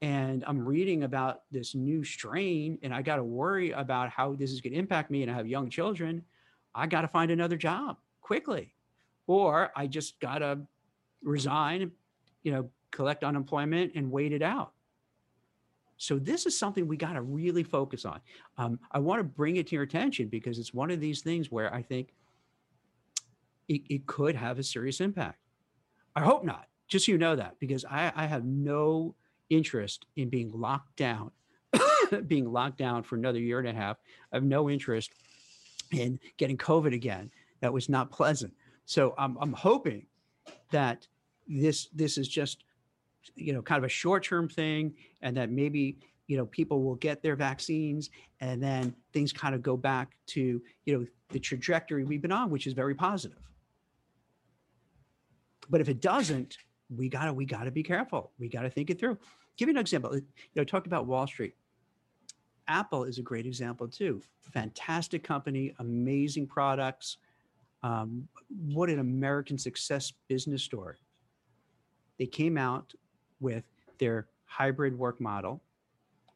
and 0.01 0.44
I'm 0.48 0.66
reading 0.66 1.04
about 1.04 1.44
this 1.51 1.75
new 1.75 2.04
strain 2.04 2.80
and 2.82 2.94
I 2.94 3.01
got 3.01 3.18
to 3.18 3.24
worry 3.24 3.72
about 3.72 4.10
how 4.10 4.34
this 4.34 4.51
is 4.51 4.60
going 4.60 4.74
to 4.74 4.80
impact 4.80 5.12
me 5.12 5.22
and 5.22 5.32
I 5.32 5.36
have 5.36 5.48
young 5.48 5.70
children, 5.70 6.24
I 6.74 6.88
got 6.88 7.01
to 7.01 7.08
find 7.08 7.30
another 7.30 7.58
job 7.58 7.98
quickly. 8.22 8.74
Or 9.28 9.72
I 9.75 9.86
just 9.86 10.20
got 10.20 10.40
to 10.40 10.62
resign, 11.22 11.92
you 12.44 12.51
know, 12.51 12.70
collect 12.90 13.24
unemployment 13.24 13.92
and 13.96 14.12
wait 14.12 14.34
it 14.34 14.42
out. 14.42 14.74
So 16.01 16.17
this 16.17 16.48
is 16.48 16.58
something 16.58 16.88
we 16.88 16.98
got 16.98 17.13
to 17.13 17.22
really 17.22 17.62
focus 17.62 18.05
on. 18.05 18.22
Um, 18.58 18.79
I 18.91 18.98
want 18.98 19.20
to 19.20 19.24
bring 19.24 19.58
it 19.58 19.67
to 19.67 19.75
your 19.75 19.84
attention 19.84 20.29
because 20.29 20.58
it's 20.58 20.74
one 20.74 20.89
of 20.89 21.00
these 21.00 21.22
things 21.22 21.51
where 21.51 21.72
I 21.72 21.84
think 21.84 22.15
it, 23.67 23.84
it 23.88 24.08
could 24.08 24.36
have 24.36 24.58
a 24.58 24.63
serious 24.63 25.00
impact. 25.00 25.38
I 26.15 26.22
hope 26.22 26.43
not, 26.43 26.65
just 26.88 27.05
so 27.05 27.12
you 27.12 27.20
know 27.20 27.36
that, 27.36 27.60
because 27.60 27.86
I, 27.86 28.12
I 28.15 28.25
have 28.25 28.43
no 28.46 29.13
interest 29.51 30.08
in 30.15 30.29
being 30.29 30.50
locked 30.51 30.96
down, 30.96 31.29
being 32.27 32.51
locked 32.51 32.79
down 32.79 33.03
for 33.03 33.15
another 33.15 33.39
year 33.39 33.60
and 33.60 33.67
a 33.67 33.74
half. 33.74 33.98
I 34.34 34.38
have 34.38 34.43
no 34.43 34.72
interest 34.72 35.12
in 35.91 36.20
getting 36.38 36.58
COVID 36.58 36.96
again. 36.96 37.29
That 37.60 37.74
was 37.74 37.89
not 37.89 38.10
pleasant. 38.10 38.53
So 38.86 39.13
I'm, 39.20 39.38
I'm 39.39 39.53
hoping 39.53 40.08
that 40.72 41.05
this 41.48 41.89
this 41.93 42.17
is 42.17 42.27
just 42.27 42.63
you 43.36 43.54
know 43.54 43.62
kind 43.62 43.78
of 43.78 43.84
a 43.84 43.90
short 43.90 44.24
term 44.24 44.48
thing, 44.50 44.94
and 45.22 45.36
that 45.38 45.50
maybe 45.50 45.98
you 46.28 46.38
know 46.38 46.46
people 46.46 46.84
will 46.84 46.96
get 46.96 47.22
their 47.22 47.36
vaccines, 47.36 48.10
and 48.40 48.62
then 48.62 48.96
things 49.13 49.32
kind 49.34 49.56
of 49.56 49.62
go 49.62 49.78
back 49.78 50.18
to 50.28 50.62
you 50.86 50.98
know 50.98 51.06
the 51.30 51.40
trajectory 51.40 52.04
we've 52.04 52.22
been 52.22 52.32
on, 52.32 52.50
which 52.50 52.68
is 52.68 52.74
very 52.74 52.96
positive. 52.96 53.40
But 55.70 55.82
if 55.82 55.90
it 55.90 56.01
doesn't, 56.01 56.58
we 56.96 57.10
gotta 57.10 57.34
we 57.34 57.46
gotta 57.46 57.72
be 57.72 57.84
careful. 57.84 58.32
We 58.40 58.50
gotta 58.50 58.70
think 58.70 58.90
it 58.90 59.00
through 59.00 59.18
give 59.58 59.68
you 59.70 59.75
an 59.75 59.80
example. 59.80 60.16
You 60.16 60.24
know, 60.56 60.63
talked 60.63 60.88
about 60.88 61.08
Wall 61.08 61.28
Street. 61.28 61.54
Apple 62.68 63.04
is 63.04 63.18
a 63.18 63.22
great 63.22 63.46
example 63.46 63.88
too. 63.88 64.22
Fantastic 64.54 65.24
company, 65.24 65.74
amazing 65.80 66.48
products. 66.48 67.18
Um, 67.84 68.28
what 68.50 68.90
an 68.90 69.00
American 69.00 69.58
success 69.58 70.13
business 70.28 70.63
story. 70.63 70.98
They 72.18 72.28
came 72.28 72.58
out 72.58 72.94
with 73.41 73.63
their 73.98 74.27
hybrid 74.45 74.98
work 74.98 75.19
model, 75.19 75.62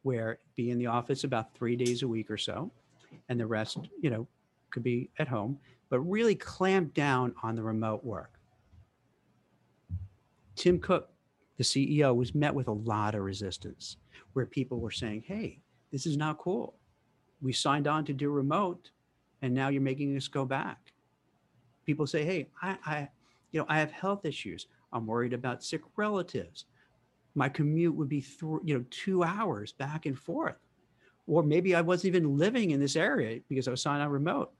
where 0.02 0.38
be 0.54 0.70
in 0.70 0.78
the 0.78 0.86
office 0.86 1.24
about 1.24 1.54
three 1.54 1.76
days 1.76 2.02
a 2.02 2.08
week 2.08 2.30
or 2.30 2.38
so, 2.38 2.70
and 3.28 3.40
the 3.40 3.46
rest, 3.46 3.78
you 4.00 4.10
know, 4.10 4.26
could 4.70 4.82
be 4.82 5.08
at 5.18 5.28
home, 5.28 5.58
but 5.88 6.00
really 6.00 6.34
clamped 6.34 6.94
down 6.94 7.34
on 7.42 7.54
the 7.54 7.62
remote 7.62 8.04
work. 8.04 8.32
Tim 10.54 10.78
Cook 10.78 11.10
the 11.56 11.64
CEO 11.64 12.14
was 12.14 12.34
met 12.34 12.54
with 12.54 12.68
a 12.68 12.72
lot 12.72 13.14
of 13.14 13.22
resistance 13.22 13.96
where 14.34 14.46
people 14.46 14.78
were 14.78 14.90
saying, 14.90 15.24
hey, 15.26 15.60
this 15.90 16.06
is 16.06 16.16
not 16.16 16.38
cool. 16.38 16.74
We 17.40 17.52
signed 17.52 17.86
on 17.86 18.04
to 18.06 18.12
do 18.12 18.30
remote 18.30 18.90
and 19.42 19.54
now 19.54 19.68
you're 19.68 19.82
making 19.82 20.16
us 20.16 20.28
go 20.28 20.44
back. 20.44 20.92
People 21.84 22.06
say, 22.06 22.24
hey, 22.24 22.48
I, 22.62 22.76
I 22.84 23.08
you 23.52 23.60
know, 23.60 23.66
I 23.68 23.78
have 23.78 23.90
health 23.90 24.24
issues. 24.24 24.66
I'm 24.92 25.06
worried 25.06 25.32
about 25.32 25.64
sick 25.64 25.82
relatives. 25.96 26.66
My 27.36 27.48
commute 27.48 27.94
would 27.94 28.08
be, 28.08 28.22
th- 28.22 28.62
you 28.64 28.76
know, 28.76 28.84
two 28.90 29.22
hours 29.22 29.72
back 29.72 30.06
and 30.06 30.18
forth. 30.18 30.56
Or 31.28 31.42
maybe 31.42 31.74
I 31.74 31.82
wasn't 31.82 32.16
even 32.16 32.36
living 32.38 32.70
in 32.70 32.80
this 32.80 32.96
area 32.96 33.40
because 33.48 33.68
I 33.68 33.72
was 33.72 33.82
signed 33.82 34.02
on 34.02 34.08
remote. 34.08 34.52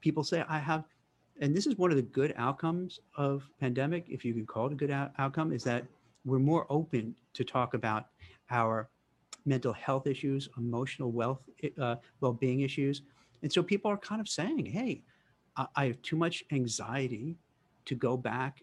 People 0.00 0.22
say 0.22 0.44
I 0.48 0.58
have, 0.58 0.84
and 1.40 1.54
this 1.56 1.66
is 1.66 1.76
one 1.76 1.90
of 1.90 1.96
the 1.96 2.02
good 2.02 2.32
outcomes 2.36 3.00
of 3.16 3.48
pandemic, 3.58 4.06
if 4.08 4.24
you 4.24 4.32
can 4.34 4.46
call 4.46 4.66
it 4.66 4.72
a 4.72 4.76
good 4.76 4.92
out- 4.92 5.12
outcome, 5.18 5.52
is 5.52 5.64
that 5.64 5.84
we're 6.24 6.38
more 6.38 6.64
open 6.70 7.16
to 7.34 7.44
talk 7.44 7.74
about 7.74 8.06
our 8.50 8.88
mental 9.44 9.72
health 9.72 10.06
issues, 10.06 10.48
emotional 10.58 11.10
wealth, 11.10 11.40
uh, 11.80 11.96
well-being 12.20 12.60
issues. 12.60 13.02
And 13.42 13.52
so 13.52 13.62
people 13.62 13.90
are 13.90 13.96
kind 13.98 14.20
of 14.20 14.28
saying, 14.28 14.64
hey, 14.66 15.02
I 15.74 15.86
have 15.86 16.00
too 16.02 16.16
much 16.16 16.44
anxiety 16.52 17.36
to 17.86 17.96
go 17.96 18.16
back 18.16 18.62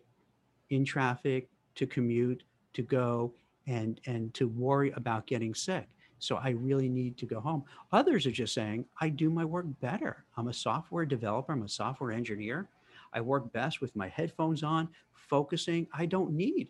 in 0.69 0.85
traffic, 0.85 1.49
to 1.75 1.85
commute, 1.85 2.43
to 2.75 2.83
go 2.83 3.33
and, 3.67 3.99
and 4.05 4.33
to 4.35 4.47
worry 4.47 4.91
about 4.91 5.27
getting 5.27 5.53
sick. 5.53 5.87
So 6.19 6.37
I 6.37 6.51
really 6.51 6.89
need 6.89 7.17
to 7.17 7.25
go 7.25 7.39
home. 7.39 7.63
Others 7.91 8.25
are 8.25 8.31
just 8.31 8.53
saying, 8.53 8.85
I 9.01 9.09
do 9.09 9.29
my 9.29 9.43
work 9.43 9.65
better. 9.81 10.25
I'm 10.37 10.47
a 10.47 10.53
software 10.53 11.05
developer, 11.05 11.51
I'm 11.51 11.63
a 11.63 11.69
software 11.69 12.11
engineer. 12.11 12.69
I 13.13 13.21
work 13.21 13.51
best 13.53 13.81
with 13.81 13.95
my 13.95 14.09
headphones 14.09 14.61
on, 14.63 14.89
focusing. 15.13 15.87
I 15.93 16.05
don't 16.05 16.31
need 16.31 16.69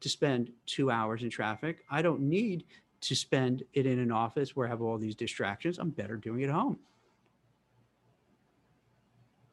to 0.00 0.08
spend 0.08 0.50
two 0.66 0.90
hours 0.90 1.22
in 1.22 1.30
traffic. 1.30 1.84
I 1.90 2.02
don't 2.02 2.20
need 2.20 2.64
to 3.02 3.14
spend 3.14 3.62
it 3.74 3.86
in 3.86 3.98
an 3.98 4.10
office 4.10 4.56
where 4.56 4.66
I 4.66 4.70
have 4.70 4.82
all 4.82 4.98
these 4.98 5.14
distractions. 5.14 5.78
I'm 5.78 5.90
better 5.90 6.16
doing 6.16 6.40
it 6.40 6.48
at 6.48 6.54
home. 6.54 6.78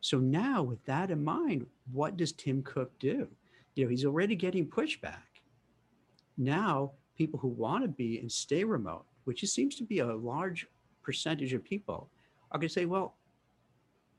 So 0.02 0.18
now 0.18 0.64
with 0.64 0.84
that 0.86 1.12
in 1.12 1.24
mind, 1.24 1.66
what 1.92 2.18
does 2.18 2.32
Tim 2.34 2.62
Cook 2.64 2.98
do? 3.00 3.28
You 3.76 3.86
know, 3.86 3.90
he's 3.90 4.06
already 4.06 4.36
getting 4.36 4.68
pushback. 4.68 5.33
Now 6.38 6.92
people 7.18 7.40
who 7.40 7.50
want 7.50 7.84
to 7.84 7.88
be 7.88 8.20
and 8.20 8.32
stay 8.32 8.64
remote, 8.64 9.06
which 9.26 9.46
seems 9.48 9.76
to 9.76 9.84
be 9.84 10.00
a 10.00 10.16
large 10.16 10.68
percentage 11.02 11.54
of 11.54 11.64
people, 11.64 12.10
are 12.52 12.60
going 12.60 12.68
to 12.68 12.74
say, 12.74 12.86
well, 12.86 13.16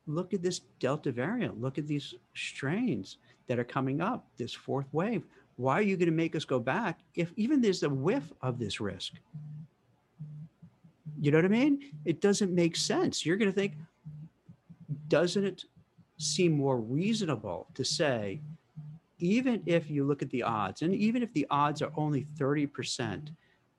look 0.06 0.34
at 0.34 0.42
this 0.42 0.60
Delta 0.80 1.12
variant. 1.12 1.60
Look 1.60 1.78
at 1.78 1.86
these 1.86 2.14
strains 2.34 3.18
that 3.46 3.58
are 3.58 3.64
coming 3.64 4.00
up, 4.00 4.26
this 4.36 4.52
fourth 4.52 4.86
wave. 4.92 5.22
Why 5.56 5.74
are 5.74 5.82
you 5.82 5.96
going 5.96 6.10
to 6.10 6.12
make 6.12 6.34
us 6.34 6.44
go 6.44 6.58
back 6.58 7.00
if 7.14 7.32
even 7.36 7.60
there's 7.60 7.82
a 7.82 7.88
whiff 7.88 8.32
of 8.42 8.58
this 8.58 8.80
risk? 8.80 9.12
You 11.20 11.30
know 11.30 11.38
what 11.38 11.44
I 11.44 11.48
mean? 11.48 11.92
It 12.04 12.20
doesn't 12.20 12.52
make 12.54 12.76
sense. 12.76 13.24
You're 13.24 13.36
going 13.36 13.50
to 13.50 13.54
think, 13.54 13.74
doesn't 15.08 15.44
it 15.44 15.64
seem 16.18 16.52
more 16.52 16.80
reasonable 16.80 17.68
to 17.74 17.84
say, 17.84 18.40
even 19.24 19.62
if 19.64 19.88
you 19.88 20.04
look 20.04 20.20
at 20.20 20.28
the 20.28 20.42
odds, 20.42 20.82
and 20.82 20.94
even 20.94 21.22
if 21.22 21.32
the 21.32 21.46
odds 21.48 21.80
are 21.80 21.90
only 21.96 22.26
30% 22.38 23.30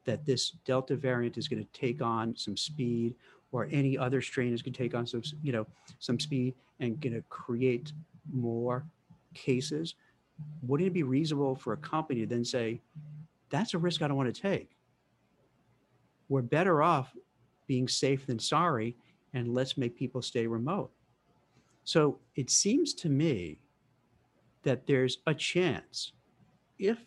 that 0.05 0.25
this 0.25 0.49
Delta 0.65 0.95
variant 0.95 1.37
is 1.37 1.47
going 1.47 1.63
to 1.63 1.71
take 1.71 2.01
on 2.01 2.35
some 2.35 2.57
speed 2.57 3.13
or 3.51 3.67
any 3.71 3.95
other 3.95 4.23
strain 4.23 4.55
is 4.55 4.63
going 4.63 4.73
to 4.73 4.77
take 4.77 4.95
on 4.95 5.05
some, 5.05 5.21
you 5.43 5.51
know, 5.51 5.67
some 5.99 6.19
speed 6.19 6.55
and 6.79 6.99
going 6.99 7.13
to 7.13 7.21
create 7.29 7.93
more 8.33 8.83
cases, 9.35 9.93
wouldn't 10.63 10.87
it 10.87 10.93
be 10.93 11.03
reasonable 11.03 11.55
for 11.55 11.73
a 11.73 11.77
company 11.77 12.21
to 12.21 12.25
then 12.25 12.43
say, 12.43 12.81
that's 13.51 13.75
a 13.75 13.77
risk 13.77 14.01
I 14.01 14.07
don't 14.07 14.17
want 14.17 14.33
to 14.33 14.41
take? 14.41 14.71
We're 16.27 16.41
better 16.41 16.81
off 16.81 17.15
being 17.67 17.87
safe 17.87 18.25
than 18.25 18.39
sorry, 18.39 18.97
and 19.35 19.53
let's 19.53 19.77
make 19.77 19.95
people 19.95 20.23
stay 20.23 20.47
remote. 20.47 20.89
So 21.83 22.17
it 22.35 22.49
seems 22.49 22.95
to 22.95 23.09
me 23.09 23.59
that 24.65 24.85
there's 24.85 25.19
a 25.27 25.33
chance 25.33 26.11
if 26.77 26.97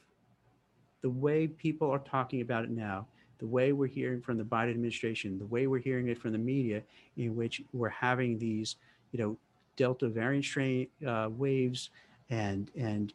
the 1.03 1.11
way 1.11 1.47
people 1.47 1.91
are 1.91 1.99
talking 1.99 2.41
about 2.41 2.65
it 2.65 2.71
now, 2.71 3.07
the 3.39 3.47
way 3.47 3.73
we're 3.73 3.87
hearing 3.87 4.21
from 4.21 4.39
the 4.39 4.45
Biden 4.45 4.71
administration, 4.71 5.39
the 5.39 5.47
way 5.47 5.67
we're 5.67 5.81
hearing 5.81 6.09
it 6.09 6.19
from 6.19 6.33
the 6.33 6.39
media, 6.39 6.83
in 7.17 7.37
which 7.37 7.63
we're 7.73 7.89
having 7.89 8.39
these, 8.39 8.77
you 9.13 9.19
know, 9.19 9.37
Delta 9.77 10.09
variant 10.09 10.45
strain 10.45 10.89
uh, 11.07 11.29
waves 11.31 11.91
and 12.31 12.71
and 12.77 13.13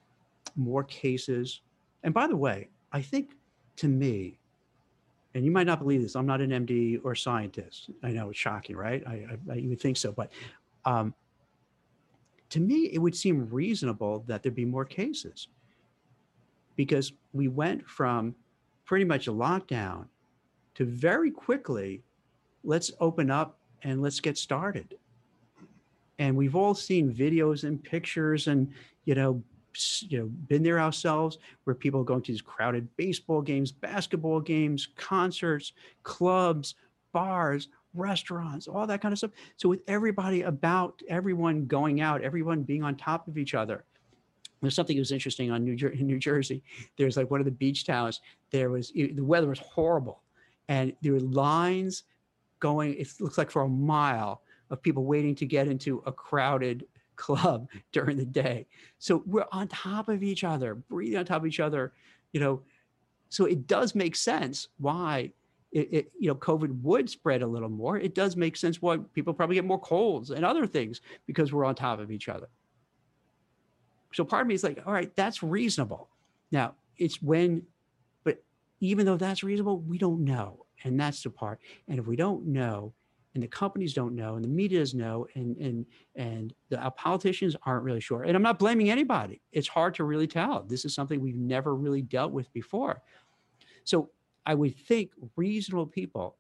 more 0.56 0.84
cases. 0.84 1.62
And 2.04 2.14
by 2.14 2.28
the 2.28 2.38
way, 2.38 2.70
I 2.92 3.02
think 3.02 3.32
to 3.78 3.88
me, 3.88 4.38
and 5.36 5.44
you 5.44 5.52
might 5.52 5.68
not 5.68 5.80
believe 5.80 6.02
this, 6.02 6.16
I'm 6.16 6.26
not 6.26 6.42
an 6.42 6.52
MD 6.52 7.02
or 7.04 7.16
scientist. 7.16 7.90
I 8.04 8.12
know 8.12 8.30
it's 8.30 8.40
shocking, 8.40 8.76
right? 8.76 9.04
I, 9.06 9.26
I, 9.50 9.54
I 9.54 9.66
would 9.68 9.82
think 9.82 9.98
so, 9.98 10.12
but 10.12 10.32
um, 10.86 11.14
to 12.54 12.60
me, 12.60 12.92
it 12.94 13.00
would 13.00 13.16
seem 13.16 13.50
reasonable 13.50 14.24
that 14.28 14.44
there'd 14.44 14.54
be 14.54 14.64
more 14.64 14.86
cases 14.86 15.48
because 16.76 17.12
we 17.34 17.48
went 17.48 17.84
from 17.90 18.36
pretty 18.86 19.06
much 19.06 19.26
a 19.26 19.32
lockdown 19.32 20.06
to 20.76 20.86
very 20.86 21.32
quickly, 21.32 22.04
let's 22.64 22.92
open 23.00 23.32
up 23.32 23.58
and 23.82 24.04
let's 24.04 24.20
get 24.20 24.38
started. 24.38 25.00
And 26.20 26.38
we've 26.38 26.56
all 26.56 26.76
seen 26.76 27.12
videos 27.12 27.64
and 27.64 27.84
pictures 27.84 28.48
and, 28.48 28.72
you 29.06 29.16
know, 29.16 29.42
you 30.02 30.20
know, 30.20 30.28
been 30.48 30.62
there 30.62 30.80
ourselves 30.80 31.40
where 31.64 31.74
people 31.74 32.02
are 32.02 32.06
going 32.06 32.22
to 32.22 32.32
these 32.32 32.40
crowded 32.40 32.88
baseball 32.98 33.42
games, 33.42 33.72
basketball 33.72 34.40
games, 34.40 34.90
concerts, 34.96 35.74
clubs, 36.04 36.76
bars, 37.14 37.70
restaurants, 37.94 38.68
all 38.68 38.88
that 38.88 39.02
kind 39.02 39.12
of 39.12 39.18
stuff. 39.18 39.32
So 39.58 39.70
with 39.70 39.82
everybody 39.88 40.42
about 40.44 41.02
everyone 41.08 41.66
going 41.66 42.02
out, 42.02 42.22
everyone 42.22 42.64
being 42.64 42.84
on 42.84 42.96
top 42.96 43.28
of 43.28 43.38
each 43.38 43.54
other. 43.54 43.84
There's 44.62 44.76
something 44.76 44.96
that 44.96 45.02
was 45.02 45.12
interesting 45.12 45.52
on 45.52 45.64
New, 45.64 45.76
Jer- 45.76 45.94
New 45.94 46.18
Jersey. 46.18 46.64
There's 46.98 47.18
like 47.18 47.30
one 47.30 47.42
of 47.42 47.46
the 47.46 47.52
beach 47.52 47.86
towns. 47.86 48.22
There 48.52 48.70
was 48.70 48.92
the 48.92 49.20
weather 49.20 49.48
was 49.48 49.60
horrible, 49.60 50.22
and 50.70 50.94
there 51.02 51.14
were 51.14 51.20
lines 51.20 52.04
going. 52.60 52.96
It 52.96 53.10
looks 53.20 53.38
like 53.38 53.52
for 53.52 53.64
a 53.64 53.68
mile 53.68 54.42
of 54.70 54.82
people 54.82 55.04
waiting 55.04 55.36
to 55.36 55.46
get 55.46 55.68
into 55.68 56.02
a 56.06 56.14
crowded 56.14 56.86
club 57.18 57.68
during 57.92 58.16
the 58.16 58.26
day. 58.26 58.66
So 59.00 59.22
we're 59.26 59.46
on 59.52 59.68
top 59.68 60.08
of 60.08 60.24
each 60.24 60.46
other, 60.46 60.76
breathing 60.76 61.18
on 61.18 61.26
top 61.26 61.42
of 61.42 61.46
each 61.46 61.60
other. 61.60 61.92
You 62.32 62.40
know, 62.40 62.62
so 63.30 63.46
it 63.46 63.68
does 63.68 63.96
make 63.96 64.16
sense 64.16 64.70
why 64.78 65.34
it, 65.74 65.90
it, 65.92 66.12
you 66.20 66.28
know 66.28 66.36
covid 66.36 66.82
would 66.82 67.10
spread 67.10 67.42
a 67.42 67.48
little 67.48 67.70
more. 67.70 67.98
It 67.98 68.16
does 68.16 68.36
make 68.36 68.56
sense 68.56 68.82
why 68.82 68.98
people 69.14 69.34
probably 69.34 69.56
get 69.56 69.66
more 69.66 69.80
colds 69.80 70.30
and 70.30 70.46
other 70.46 70.68
things 70.68 71.02
because 71.26 71.52
we're 71.52 71.66
on 71.66 71.76
top 71.76 72.00
of 72.00 72.12
each 72.12 72.30
other. 72.30 72.48
So 74.14 74.24
part 74.24 74.44
of 74.44 74.48
me 74.48 74.54
is 74.54 74.64
like 74.64 74.80
all 74.86 74.94
right 74.94 75.14
that's 75.16 75.42
reasonable. 75.42 76.10
Now 76.52 76.76
it's 76.98 77.22
when 77.22 77.64
but 78.24 78.44
even 78.80 79.06
though 79.06 79.18
that's 79.18 79.44
reasonable 79.44 79.80
we 79.80 79.98
don't 79.98 80.24
know 80.24 80.66
and 80.84 81.00
that's 81.00 81.24
the 81.24 81.32
part. 81.32 81.60
And 81.88 81.98
if 82.00 82.06
we 82.06 82.16
don't 82.16 82.46
know 82.46 82.94
and 83.34 83.42
the 83.42 83.48
companies 83.48 83.96
don't 83.96 84.16
know 84.16 84.36
and 84.36 84.44
the 84.44 84.50
media 84.50 84.78
doesn't 84.78 85.00
know 85.00 85.26
and 85.34 85.58
and 85.58 85.88
and 86.16 86.54
the 86.70 86.78
our 86.78 86.92
politicians 86.92 87.56
aren't 87.66 87.84
really 87.84 88.00
sure 88.00 88.22
and 88.22 88.36
i'm 88.36 88.44
not 88.44 88.60
blaming 88.60 88.92
anybody. 88.92 89.42
It's 89.52 89.68
hard 89.68 89.96
to 89.96 90.04
really 90.04 90.28
tell. 90.28 90.62
This 90.62 90.86
is 90.86 90.94
something 90.94 91.20
we've 91.20 91.36
never 91.36 91.74
really 91.74 92.04
dealt 92.04 92.32
with 92.32 92.54
before. 92.54 93.02
So 93.86 94.12
I 94.46 94.56
would 94.56 94.78
think 94.78 95.12
reasonable 95.36 95.88
people, 95.88 96.38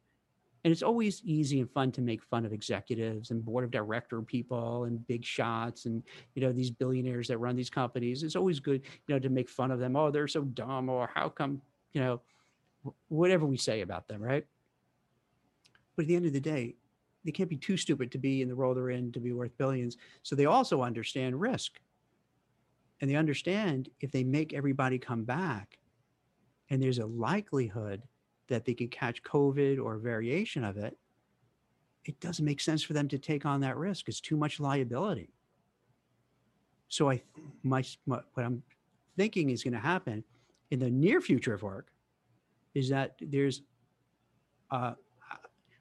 and 0.64 0.72
it's 0.72 0.84
always 0.84 1.22
easy 1.24 1.60
and 1.60 1.70
fun 1.70 1.92
to 1.94 2.02
make 2.02 2.24
fun 2.24 2.46
of 2.46 2.54
executives 2.54 3.32
and 3.32 3.44
board 3.44 3.64
of 3.64 3.72
director 3.72 4.22
people 4.22 4.86
and 4.86 5.06
big 5.08 5.26
shots 5.26 5.86
and 5.86 6.04
you 6.36 6.42
know 6.42 6.52
these 6.52 6.72
billionaires 6.72 7.28
that 7.28 7.38
run 7.38 7.56
these 7.56 7.70
companies. 7.70 8.24
It's 8.24 8.36
always 8.36 8.60
good, 8.60 8.82
you 9.08 9.16
know, 9.16 9.20
to 9.20 9.30
make 9.30 9.50
fun 9.50 9.72
of 9.72 9.80
them. 9.80 9.96
Oh, 9.96 10.12
they're 10.12 10.28
so 10.28 10.42
dumb, 10.42 10.90
or 10.90 11.10
how 11.14 11.30
come, 11.30 11.62
you 11.94 12.02
know, 12.02 12.22
whatever 13.08 13.46
we 13.46 13.58
say 13.58 13.82
about 13.82 14.08
them, 14.08 14.22
right? 14.22 14.46
But 15.96 16.04
at 16.04 16.08
the 16.08 16.16
end 16.16 16.26
of 16.26 16.34
the 16.34 16.40
day, 16.40 16.76
they 17.24 17.32
can't 17.32 17.50
be 17.50 17.58
too 17.58 17.78
stupid 17.78 18.12
to 18.12 18.18
be 18.18 18.42
in 18.42 18.50
the 18.50 18.56
role 18.56 18.74
they're 18.74 18.90
in 18.90 19.12
to 19.14 19.20
be 19.20 19.32
worth 19.32 19.58
billions. 19.58 19.98
So 20.24 20.36
they 20.36 20.46
also 20.46 20.82
understand 20.82 21.40
risk. 21.40 21.80
And 23.00 23.10
they 23.10 23.16
understand 23.16 23.90
if 24.00 24.12
they 24.12 24.24
make 24.24 24.54
everybody 24.54 24.98
come 24.98 25.24
back, 25.24 25.78
and 26.74 26.82
there's 26.82 26.98
a 26.98 27.06
likelihood 27.06 28.02
that 28.48 28.66
they 28.66 28.74
can 28.74 28.88
catch 28.88 29.22
COVID 29.22 29.78
or 29.78 29.94
a 29.94 30.00
variation 30.00 30.64
of 30.64 30.76
it, 30.76 30.98
it 32.04 32.20
doesn't 32.20 32.44
make 32.44 32.60
sense 32.60 32.82
for 32.82 32.94
them 32.94 33.08
to 33.10 33.20
take 33.20 33.46
on 33.46 33.62
that 33.62 33.78
risk. 33.78 34.10
It's 34.10 34.20
too 34.20 34.36
much 34.36 34.60
liability. 34.60 35.30
So 36.88 37.12
I, 37.12 37.22
my, 37.62 37.84
my 38.08 38.22
what 38.34 38.44
I'm 38.44 38.64
thinking 39.16 39.52
is 39.52 39.64
going 39.64 39.76
to 39.76 39.80
happen 39.80 40.24
in 40.72 40.80
the 40.80 40.90
near 40.90 41.22
future 41.22 41.54
of 41.54 41.62
work 41.62 41.92
is 42.74 42.90
that 42.90 43.18
there's, 43.22 43.62
uh, 44.72 44.96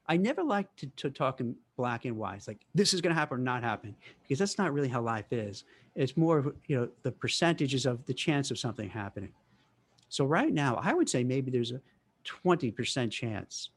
I 0.07 0.17
never 0.17 0.43
like 0.43 0.75
to, 0.75 0.85
to 0.97 1.09
talk 1.09 1.39
in 1.39 1.55
black 1.75 2.05
and 2.05 2.15
white. 2.17 2.35
It's 2.35 2.47
like 2.47 2.67
this 2.75 2.93
is 2.93 3.01
going 3.01 3.15
to 3.15 3.19
happen 3.19 3.39
or 3.39 3.41
not 3.41 3.63
happen 3.63 3.95
because 4.21 4.37
that's 4.37 4.59
not 4.59 4.71
really 4.71 4.89
how 4.89 5.01
life 5.01 5.33
is. 5.33 5.63
It's 5.95 6.15
more 6.15 6.37
of 6.37 6.53
you 6.67 6.75
know 6.77 6.89
the 7.01 7.11
percentages 7.11 7.87
of 7.87 8.05
the 8.05 8.13
chance 8.13 8.51
of 8.51 8.59
something 8.59 8.89
happening. 8.89 9.31
So 10.13 10.25
right 10.25 10.53
now, 10.53 10.79
I 10.79 10.93
would 10.93 11.09
say 11.09 11.23
maybe 11.23 11.49
there's 11.49 11.71
a 11.71 11.81
20% 12.23 13.09
chance 13.09 13.71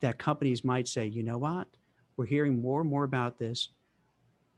that 0.00 0.18
companies 0.18 0.64
might 0.64 0.88
say, 0.88 1.06
you 1.06 1.22
know 1.22 1.38
what? 1.38 1.68
We're 2.16 2.26
hearing 2.26 2.60
more 2.60 2.80
and 2.80 2.90
more 2.90 3.04
about 3.04 3.38
this. 3.38 3.68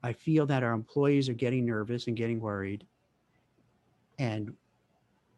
I 0.02 0.14
feel 0.14 0.46
that 0.46 0.62
our 0.62 0.72
employees 0.72 1.28
are 1.28 1.34
getting 1.34 1.66
nervous 1.66 2.06
and 2.06 2.16
getting 2.16 2.40
worried. 2.40 2.86
And 4.18 4.54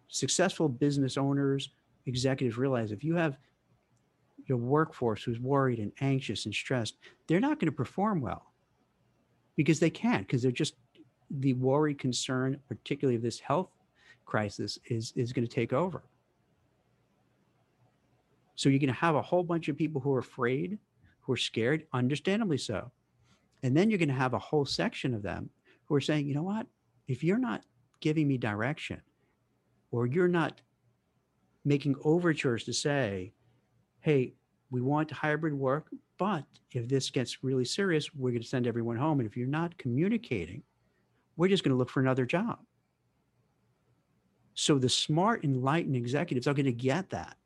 successful 0.07 0.69
business 0.69 1.17
owners, 1.17 1.71
executives 2.07 2.57
realize 2.57 2.93
if 2.93 3.03
you 3.03 3.17
have 3.17 3.37
your 4.47 4.59
workforce 4.59 5.25
who's 5.25 5.41
worried 5.41 5.81
and 5.81 5.91
anxious 6.01 6.45
and 6.45 6.55
stressed, 6.55 6.99
they're 7.27 7.41
not 7.41 7.59
going 7.59 7.67
to 7.67 7.77
perform 7.77 8.21
well 8.21 8.53
because 9.57 9.81
they 9.81 9.91
can't, 9.91 10.25
because 10.25 10.41
they're 10.41 10.53
just 10.53 10.77
the 11.41 11.55
worry, 11.55 11.95
concern, 11.95 12.61
particularly 12.69 13.17
of 13.17 13.23
this 13.23 13.41
health 13.41 13.71
crisis, 14.31 14.79
is, 14.87 15.13
is 15.17 15.33
going 15.33 15.47
to 15.47 15.55
take 15.55 15.73
over. 15.73 16.03
So 18.55 18.69
you're 18.69 18.79
going 18.79 18.89
to 18.89 19.07
have 19.07 19.17
a 19.17 19.23
whole 19.23 19.43
bunch 19.43 19.69
of 19.69 19.77
people 19.77 20.01
who 20.01 20.15
are 20.15 20.21
afraid, 20.21 20.79
who 21.23 21.33
are 21.33 21.37
scared, 21.51 21.87
understandably 21.93 22.59
so. 22.59 22.91
And 23.63 23.77
then 23.77 23.91
you're 23.91 23.99
going 23.99 24.09
to 24.09 24.15
have 24.15 24.35
a 24.35 24.39
whole 24.39 24.65
section 24.65 25.15
of 25.15 25.23
them 25.23 25.51
who 25.87 25.95
are 25.95 26.01
saying, 26.01 26.27
you 26.27 26.35
know 26.35 26.43
what? 26.43 26.67
If 27.09 27.25
you're 27.25 27.39
not 27.39 27.65
giving 28.01 28.29
me 28.29 28.39
direction 28.39 29.01
or 29.91 30.07
you're 30.07 30.29
not 30.29 30.61
making 31.65 31.97
overtures 32.05 32.65
to 32.65 32.73
say, 32.73 33.33
hey, 34.01 34.35
we 34.71 34.81
want 34.81 35.11
hybrid 35.11 35.55
work, 35.55 35.89
but 36.17 36.45
if 36.71 36.89
this 36.89 37.11
gets 37.11 37.43
really 37.43 37.65
serious, 37.65 38.15
we're 38.15 38.31
going 38.31 38.43
to 38.43 38.49
send 38.49 38.67
everyone 38.67 38.97
home. 38.97 39.21
And 39.21 39.29
if 39.29 39.37
you're 39.37 39.49
not 39.49 39.77
communicating, 39.79 40.63
we're 41.37 41.49
just 41.49 41.65
going 41.65 41.75
to 41.75 41.79
look 41.79 41.91
for 41.91 42.01
another 42.01 42.27
job. 42.27 42.59
So 44.61 44.79
the 44.79 44.91
smart, 44.91 45.43
enlightened 45.43 45.97
executives 45.97 46.47
are 46.47 46.53
going 46.53 46.67
to 46.67 46.73
get 46.73 47.09
that. 47.09 47.39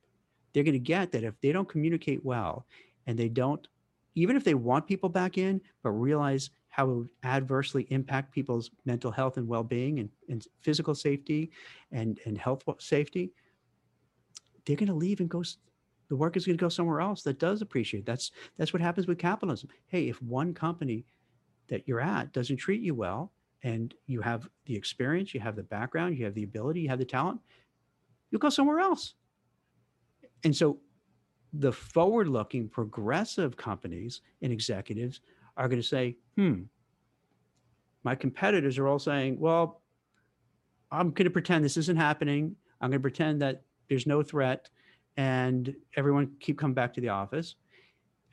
They're 0.52 0.64
going 0.64 0.72
to 0.72 0.80
get 0.80 1.12
that 1.12 1.22
if 1.22 1.40
they 1.40 1.52
don't 1.52 1.68
communicate 1.68 2.24
well 2.24 2.66
and 3.06 3.16
they 3.16 3.28
don't, 3.28 3.64
even 4.16 4.34
if 4.34 4.42
they 4.42 4.54
want 4.54 4.88
people 4.88 5.08
back 5.08 5.38
in, 5.38 5.60
but 5.84 5.90
realize 5.90 6.50
how 6.70 6.90
it 6.90 6.94
would 6.94 7.08
adversely 7.22 7.86
impact 7.90 8.32
people's 8.32 8.72
mental 8.84 9.12
health 9.12 9.36
and 9.36 9.46
well-being 9.46 10.00
and, 10.00 10.08
and 10.28 10.44
physical 10.60 10.92
safety 10.92 11.52
and, 11.92 12.18
and 12.26 12.36
health 12.36 12.64
safety, 12.80 13.30
they're 14.66 14.74
going 14.74 14.88
to 14.88 14.92
leave 14.92 15.20
and 15.20 15.30
go 15.30 15.44
the 16.08 16.16
work 16.16 16.36
is 16.36 16.44
going 16.44 16.58
to 16.58 16.62
go 16.62 16.68
somewhere 16.68 17.00
else 17.00 17.22
that 17.22 17.38
does 17.38 17.62
appreciate. 17.62 18.04
That's 18.04 18.32
that's 18.58 18.72
what 18.72 18.82
happens 18.82 19.06
with 19.06 19.18
capitalism. 19.18 19.70
Hey, 19.86 20.08
if 20.08 20.20
one 20.20 20.52
company 20.52 21.06
that 21.68 21.86
you're 21.86 22.00
at 22.00 22.32
doesn't 22.32 22.56
treat 22.56 22.82
you 22.82 22.94
well 22.94 23.32
and 23.64 23.94
you 24.06 24.20
have 24.20 24.48
the 24.66 24.76
experience, 24.76 25.34
you 25.34 25.40
have 25.40 25.56
the 25.56 25.62
background, 25.62 26.16
you 26.16 26.24
have 26.24 26.34
the 26.34 26.44
ability, 26.44 26.82
you 26.82 26.88
have 26.88 26.98
the 26.98 27.04
talent, 27.04 27.40
you'll 28.30 28.38
go 28.38 28.50
somewhere 28.50 28.78
else. 28.78 29.14
And 30.44 30.54
so 30.54 30.78
the 31.54 31.72
forward-looking 31.72 32.68
progressive 32.68 33.56
companies 33.56 34.20
and 34.42 34.52
executives 34.52 35.20
are 35.56 35.66
going 35.66 35.80
to 35.80 35.86
say, 35.86 36.16
hmm, 36.36 36.62
my 38.02 38.14
competitors 38.14 38.76
are 38.78 38.86
all 38.86 38.98
saying, 38.98 39.40
well, 39.40 39.80
I'm 40.90 41.10
going 41.10 41.24
to 41.24 41.30
pretend 41.30 41.64
this 41.64 41.78
isn't 41.78 41.96
happening. 41.96 42.54
I'm 42.80 42.90
going 42.90 43.00
to 43.00 43.02
pretend 43.02 43.40
that 43.40 43.62
there's 43.88 44.06
no 44.06 44.22
threat 44.22 44.68
and 45.16 45.74
everyone 45.96 46.32
keep 46.38 46.58
coming 46.58 46.74
back 46.74 46.92
to 46.94 47.00
the 47.00 47.08
office. 47.08 47.54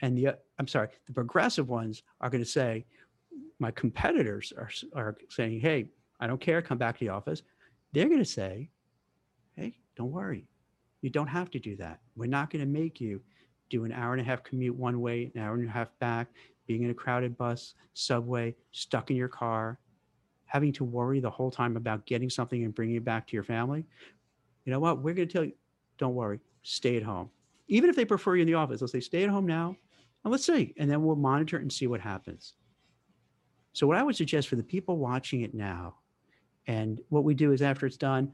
And 0.02 0.18
the, 0.18 0.36
I'm 0.60 0.68
sorry, 0.68 0.90
the 1.06 1.14
progressive 1.14 1.70
ones 1.70 2.04
are 2.20 2.30
going 2.30 2.44
to 2.44 2.50
say, 2.50 2.86
my 3.62 3.72
competitors 3.72 4.52
are, 4.58 4.70
are 4.96 5.16
saying, 5.30 5.60
hey, 5.60 5.86
I 6.20 6.28
don't 6.28 6.42
care, 6.42 6.62
come 6.62 6.80
back 6.80 6.98
to 6.98 7.06
the 7.06 7.12
office. 7.12 7.44
They're 7.94 8.08
going 8.08 8.20
to 8.20 8.26
say, 8.26 8.70
hey, 9.56 9.78
don't 9.96 10.12
worry. 10.12 10.48
You 11.02 11.12
don't 11.12 11.28
have 11.28 11.52
to 11.52 11.60
do 11.60 11.76
that. 11.78 12.00
We're 12.16 12.26
not 12.26 12.50
going 12.50 12.66
to 12.66 12.80
make 12.80 13.00
you 13.00 13.22
do 13.70 13.86
an 13.86 13.92
hour 13.92 14.14
and 14.14 14.22
a 14.22 14.26
half 14.26 14.44
commute 14.44 14.76
one 14.76 15.00
way, 15.00 15.32
an 15.36 15.42
hour 15.42 15.54
and 15.54 15.70
a 15.70 15.72
half 15.72 15.88
back, 16.00 16.28
being 16.66 16.84
in 16.84 16.90
a 16.90 16.94
crowded 16.94 17.38
bus, 17.38 17.76
subway, 17.94 18.56
stuck 18.72 19.12
in 19.12 19.16
your 19.16 19.28
car, 19.28 19.80
having 20.46 20.74
to 20.74 20.84
worry 20.84 21.20
the 21.20 21.30
whole 21.30 21.52
time 21.52 21.78
about 21.78 22.06
getting 22.06 22.30
something 22.30 22.64
and 22.64 22.74
bringing 22.74 22.96
it 22.96 23.06
back 23.06 23.28
to 23.28 23.34
your 23.34 23.44
family. 23.44 23.86
You 24.66 24.72
know 24.72 24.80
what? 24.80 25.04
We're 25.04 25.14
going 25.14 25.28
to 25.28 25.34
tell 25.34 25.46
you, 25.46 25.54
don't 25.98 26.16
worry 26.16 26.40
stay 26.64 26.98
at 26.98 27.04
home. 27.04 27.30
Even 27.68 27.90
if 27.90 27.96
they 27.96 28.06
prefer 28.06 28.36
you 28.36 28.42
in 28.42 28.48
the 28.48 28.54
office, 28.56 28.82
let's 28.82 28.92
say, 28.92 29.00
stay 29.00 29.24
at 29.24 29.30
home 29.30 29.46
now, 29.46 29.76
and 30.24 30.32
let's 30.32 30.46
see. 30.46 30.74
And 30.78 30.90
then 30.90 31.04
we'll 31.04 31.16
monitor 31.16 31.58
and 31.58 31.72
see 31.72 31.88
what 31.88 32.02
happens. 32.02 32.54
So 33.74 33.88
what 33.88 33.98
I 33.98 34.04
would 34.04 34.16
suggest 34.16 34.48
for 34.48 34.56
the 34.56 34.64
people 34.64 34.98
watching 34.98 35.42
it 35.42 35.54
now, 35.54 35.96
and 36.68 37.00
what 37.10 37.24
we 37.24 37.34
do 37.34 37.52
is 37.52 37.62
after 37.62 37.86
it's 37.86 37.98
done, 37.98 38.32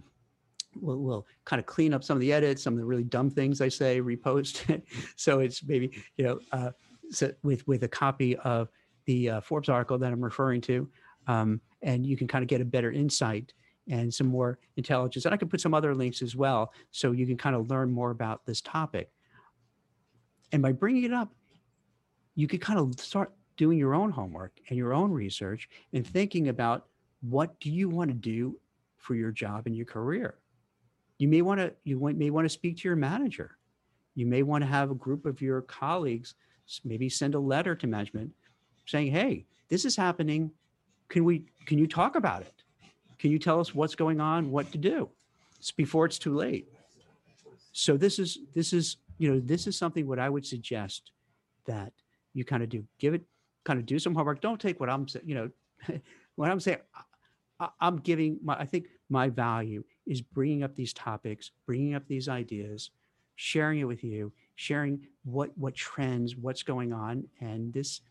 we'll, 0.76 0.98
we'll 0.98 1.28
kind 1.46 1.60
of 1.60 1.66
clean 1.66 1.94
up 1.94 2.04
some 2.04 2.18
of 2.18 2.22
the 2.22 2.34
edits, 2.34 2.64
some 2.64 2.74
of 2.74 2.80
the 2.80 2.86
really 2.86 3.04
dumb 3.04 3.30
things 3.30 3.62
I 3.62 3.70
say, 3.70 4.02
repost 4.02 4.82
so 5.16 5.40
it's 5.40 5.64
maybe, 5.64 5.92
you 6.18 6.26
know, 6.26 6.40
uh, 6.52 6.72
so 7.10 7.32
with, 7.44 7.68
with 7.68 7.84
a 7.84 7.88
copy 7.88 8.36
of 8.38 8.70
the 9.06 9.30
uh, 9.30 9.42
Forbes 9.42 9.70
article 9.70 9.98
that 9.98 10.12
I'm 10.12 10.24
referring 10.24 10.62
to. 10.62 10.90
Um, 11.28 11.62
and 11.82 12.06
you 12.06 12.18
can 12.18 12.28
kind 12.28 12.44
of 12.44 12.48
get 12.48 12.62
a 12.62 12.66
better 12.66 12.92
insight 12.92 13.54
and 13.90 14.14
some 14.14 14.28
more 14.28 14.60
intelligence. 14.76 15.26
And 15.26 15.34
I 15.34 15.38
can 15.38 15.48
put 15.48 15.62
some 15.62 15.74
other 15.74 15.96
links 15.96 16.22
as 16.22 16.36
well 16.36 16.74
so 16.92 17.12
you 17.12 17.26
can 17.26 17.38
kind 17.38 17.56
of 17.56 17.70
learn 17.70 17.92
more 17.92 18.12
about 18.12 18.46
this 18.46 18.62
topic. 18.62 19.10
And 20.52 20.62
by 20.62 20.72
bringing 20.72 21.04
it 21.04 21.14
up, 21.14 21.34
you 22.36 22.48
could 22.48 22.62
kind 22.62 22.80
of 22.80 23.00
start 23.00 23.34
doing 23.58 23.78
your 23.78 23.94
own 23.94 24.12
homework 24.12 24.54
and 24.70 24.78
your 24.78 24.94
own 24.94 25.12
research 25.12 25.68
and 25.94 26.06
thinking 26.06 26.48
about 26.48 26.88
what 27.22 27.60
do 27.60 27.72
you 27.72 27.90
want 27.90 28.10
to 28.10 28.16
do 28.16 28.58
for 28.98 29.16
your 29.16 29.32
job 29.32 29.66
and 29.66 29.76
your 29.76 29.86
career. 29.86 30.36
You 31.18 31.28
may 31.28 31.42
want 31.42 31.60
to 31.60 31.74
you 31.84 32.00
may 32.00 32.30
want 32.30 32.46
to 32.46 32.50
speak 32.50 32.78
to 32.78 32.88
your 32.88 32.96
manager. 32.96 33.58
You 34.16 34.26
may 34.26 34.44
want 34.44 34.64
to 34.64 34.68
have 34.68 34.92
a 34.92 34.96
group 34.96 35.26
of 35.26 35.42
your 35.42 35.62
colleagues 35.62 36.36
maybe 36.84 37.08
send 37.10 37.34
a 37.34 37.40
letter 37.40 37.76
to 37.76 37.88
management 37.88 38.32
saying, 38.86 39.12
"Hey, 39.12 39.46
this 39.70 39.86
is 39.86 39.96
happening. 39.96 40.52
Can 41.10 41.24
we 41.24 41.46
can 41.66 41.80
you 41.80 41.88
talk 41.88 42.16
about 42.16 42.42
it?" 42.44 42.64
Can 43.20 43.32
you 43.32 43.40
tell 43.40 43.60
us 43.60 43.74
what's 43.74 43.96
going 43.96 44.22
on, 44.22 44.52
what 44.52 44.72
to 44.72 44.78
do? 44.78 45.10
It's 45.58 45.72
before 45.72 46.06
it's 46.06 46.20
too 46.20 46.36
late. 46.36 46.68
So 47.72 47.98
this 47.98 48.20
is 48.20 48.40
this 48.54 48.74
is 48.74 48.98
you 49.18 49.32
know 49.32 49.40
this 49.40 49.66
is 49.66 49.78
something 49.78 50.08
what 50.08 50.20
I 50.20 50.30
would 50.30 50.46
suggest 50.46 51.12
that 51.66 51.94
you 52.34 52.46
kind 52.46 52.62
of 52.62 52.70
do. 52.70 52.86
Give 53.00 53.14
it 53.14 53.24
kind 53.68 53.80
of 53.80 53.86
do 53.86 54.00
some 54.00 54.16
homework. 54.16 54.40
Don't 54.40 54.62
take 54.62 54.80
what 54.80 54.90
I'm 54.90 55.08
saying. 55.08 55.26
You 55.28 55.36
know 55.36 56.00
what 56.36 56.50
I'm 56.50 56.60
saying. 56.60 56.80
I, 57.60 57.70
I'm 57.82 57.98
giving 57.98 58.40
my 58.42 58.56
I 58.56 58.66
think 58.66 58.88
my 59.10 59.30
value 59.30 59.84
is 60.06 60.22
bringing 60.22 60.64
up 60.64 60.76
these 60.76 60.94
topics, 60.94 61.52
bringing 61.66 61.94
up 61.94 62.08
these 62.08 62.30
ideas, 62.30 62.92
sharing 63.36 63.80
it 63.80 63.84
with 63.84 64.04
you, 64.04 64.32
sharing 64.56 65.06
what 65.26 65.56
what 65.58 65.76
trends, 65.76 66.38
what's 66.38 66.64
going 66.64 66.94
on, 66.94 67.26
and 67.42 67.74
this 67.74 68.02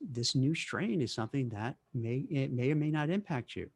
this 0.00 0.34
new 0.34 0.54
strain 0.54 1.00
is 1.00 1.14
something 1.14 1.48
that 1.50 1.76
may 1.94 2.26
it 2.30 2.52
may 2.52 2.72
or 2.72 2.76
may 2.76 2.90
not 2.90 3.08
impact 3.08 3.54
you. 3.54 3.70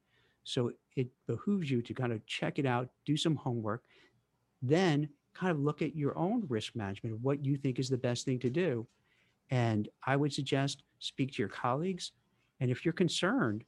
So 0.45 0.73
it 0.97 1.09
behooves 1.29 1.71
you 1.71 1.83
to 1.83 1.95
kind 1.95 2.13
of 2.13 2.27
check 2.27 2.59
it 2.59 2.67
out, 2.67 2.89
do 3.07 3.17
some 3.17 3.37
homework, 3.37 3.85
then 4.61 5.09
kind 5.35 5.53
of 5.53 5.61
look 5.61 5.83
at 5.83 5.95
your 5.95 6.19
own 6.19 6.45
risk 6.49 6.75
management, 6.75 7.21
what 7.21 7.45
you 7.45 7.57
think 7.57 7.79
is 7.79 7.89
the 7.89 7.97
best 7.97 8.25
thing 8.25 8.41
to 8.41 8.51
do. 8.51 8.87
And 9.51 9.89
I 10.05 10.17
would 10.17 10.33
suggest 10.33 10.83
speak 11.03 11.33
to 11.33 11.43
your 11.43 11.49
colleagues. 11.49 12.13
And 12.61 12.71
if 12.71 12.85
you're 12.85 12.93
concerned, 12.93 13.65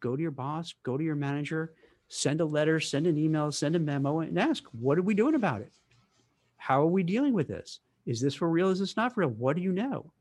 go 0.00 0.16
to 0.16 0.22
your 0.22 0.30
boss, 0.30 0.74
go 0.82 0.96
to 0.96 1.04
your 1.04 1.14
manager, 1.14 1.74
send 2.08 2.40
a 2.40 2.44
letter, 2.44 2.80
send 2.80 3.06
an 3.06 3.16
email, 3.16 3.52
send 3.52 3.76
a 3.76 3.78
memo 3.78 4.20
and 4.20 4.38
ask, 4.38 4.64
what 4.72 4.98
are 4.98 5.02
we 5.02 5.14
doing 5.14 5.34
about 5.34 5.60
it? 5.60 5.72
How 6.56 6.82
are 6.82 6.86
we 6.86 7.02
dealing 7.02 7.32
with 7.32 7.48
this? 7.48 7.80
Is 8.04 8.20
this 8.20 8.34
for 8.34 8.48
real? 8.48 8.70
Is 8.70 8.80
this 8.80 8.96
not 8.96 9.14
for 9.14 9.20
real? 9.20 9.30
What 9.30 9.56
do 9.56 9.62
you 9.62 9.72
know? 9.72 10.12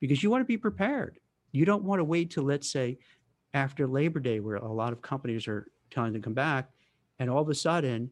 Because 0.00 0.22
you 0.22 0.30
want 0.30 0.42
to 0.42 0.46
be 0.46 0.56
prepared. 0.56 1.18
You 1.52 1.64
don't 1.64 1.84
want 1.84 2.00
to 2.00 2.04
wait 2.04 2.30
till, 2.30 2.44
let's 2.44 2.70
say, 2.70 2.98
after 3.52 3.86
Labor 3.86 4.20
Day, 4.20 4.40
where 4.40 4.56
a 4.56 4.72
lot 4.72 4.92
of 4.92 5.02
companies 5.02 5.46
are 5.46 5.68
telling 5.90 6.12
them 6.12 6.22
to 6.22 6.26
come 6.26 6.34
back, 6.34 6.70
and 7.18 7.30
all 7.30 7.42
of 7.42 7.48
a 7.48 7.54
sudden 7.54 8.10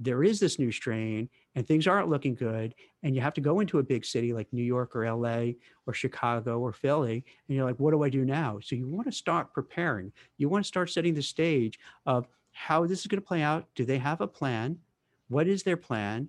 there 0.00 0.24
is 0.24 0.40
this 0.40 0.58
new 0.58 0.72
strain 0.72 1.28
and 1.54 1.66
things 1.66 1.86
aren't 1.86 2.08
looking 2.08 2.34
good 2.34 2.74
and 3.02 3.14
you 3.14 3.20
have 3.20 3.34
to 3.34 3.40
go 3.40 3.60
into 3.60 3.78
a 3.78 3.82
big 3.82 4.04
city 4.04 4.32
like 4.32 4.52
new 4.52 4.62
york 4.62 4.94
or 4.96 5.10
la 5.14 5.44
or 5.86 5.94
chicago 5.94 6.58
or 6.58 6.72
philly 6.72 7.24
and 7.48 7.56
you're 7.56 7.64
like 7.64 7.78
what 7.78 7.92
do 7.92 8.02
i 8.02 8.08
do 8.08 8.24
now? 8.24 8.58
So 8.62 8.76
you 8.76 8.86
want 8.86 9.06
to 9.06 9.12
start 9.12 9.52
preparing. 9.52 10.12
You 10.38 10.48
want 10.48 10.64
to 10.64 10.68
start 10.68 10.90
setting 10.90 11.14
the 11.14 11.22
stage 11.22 11.78
of 12.06 12.26
how 12.52 12.86
this 12.86 13.00
is 13.00 13.06
going 13.06 13.20
to 13.20 13.26
play 13.26 13.42
out. 13.42 13.66
Do 13.74 13.84
they 13.84 13.98
have 13.98 14.20
a 14.20 14.26
plan? 14.26 14.78
What 15.28 15.48
is 15.48 15.62
their 15.62 15.76
plan? 15.76 16.28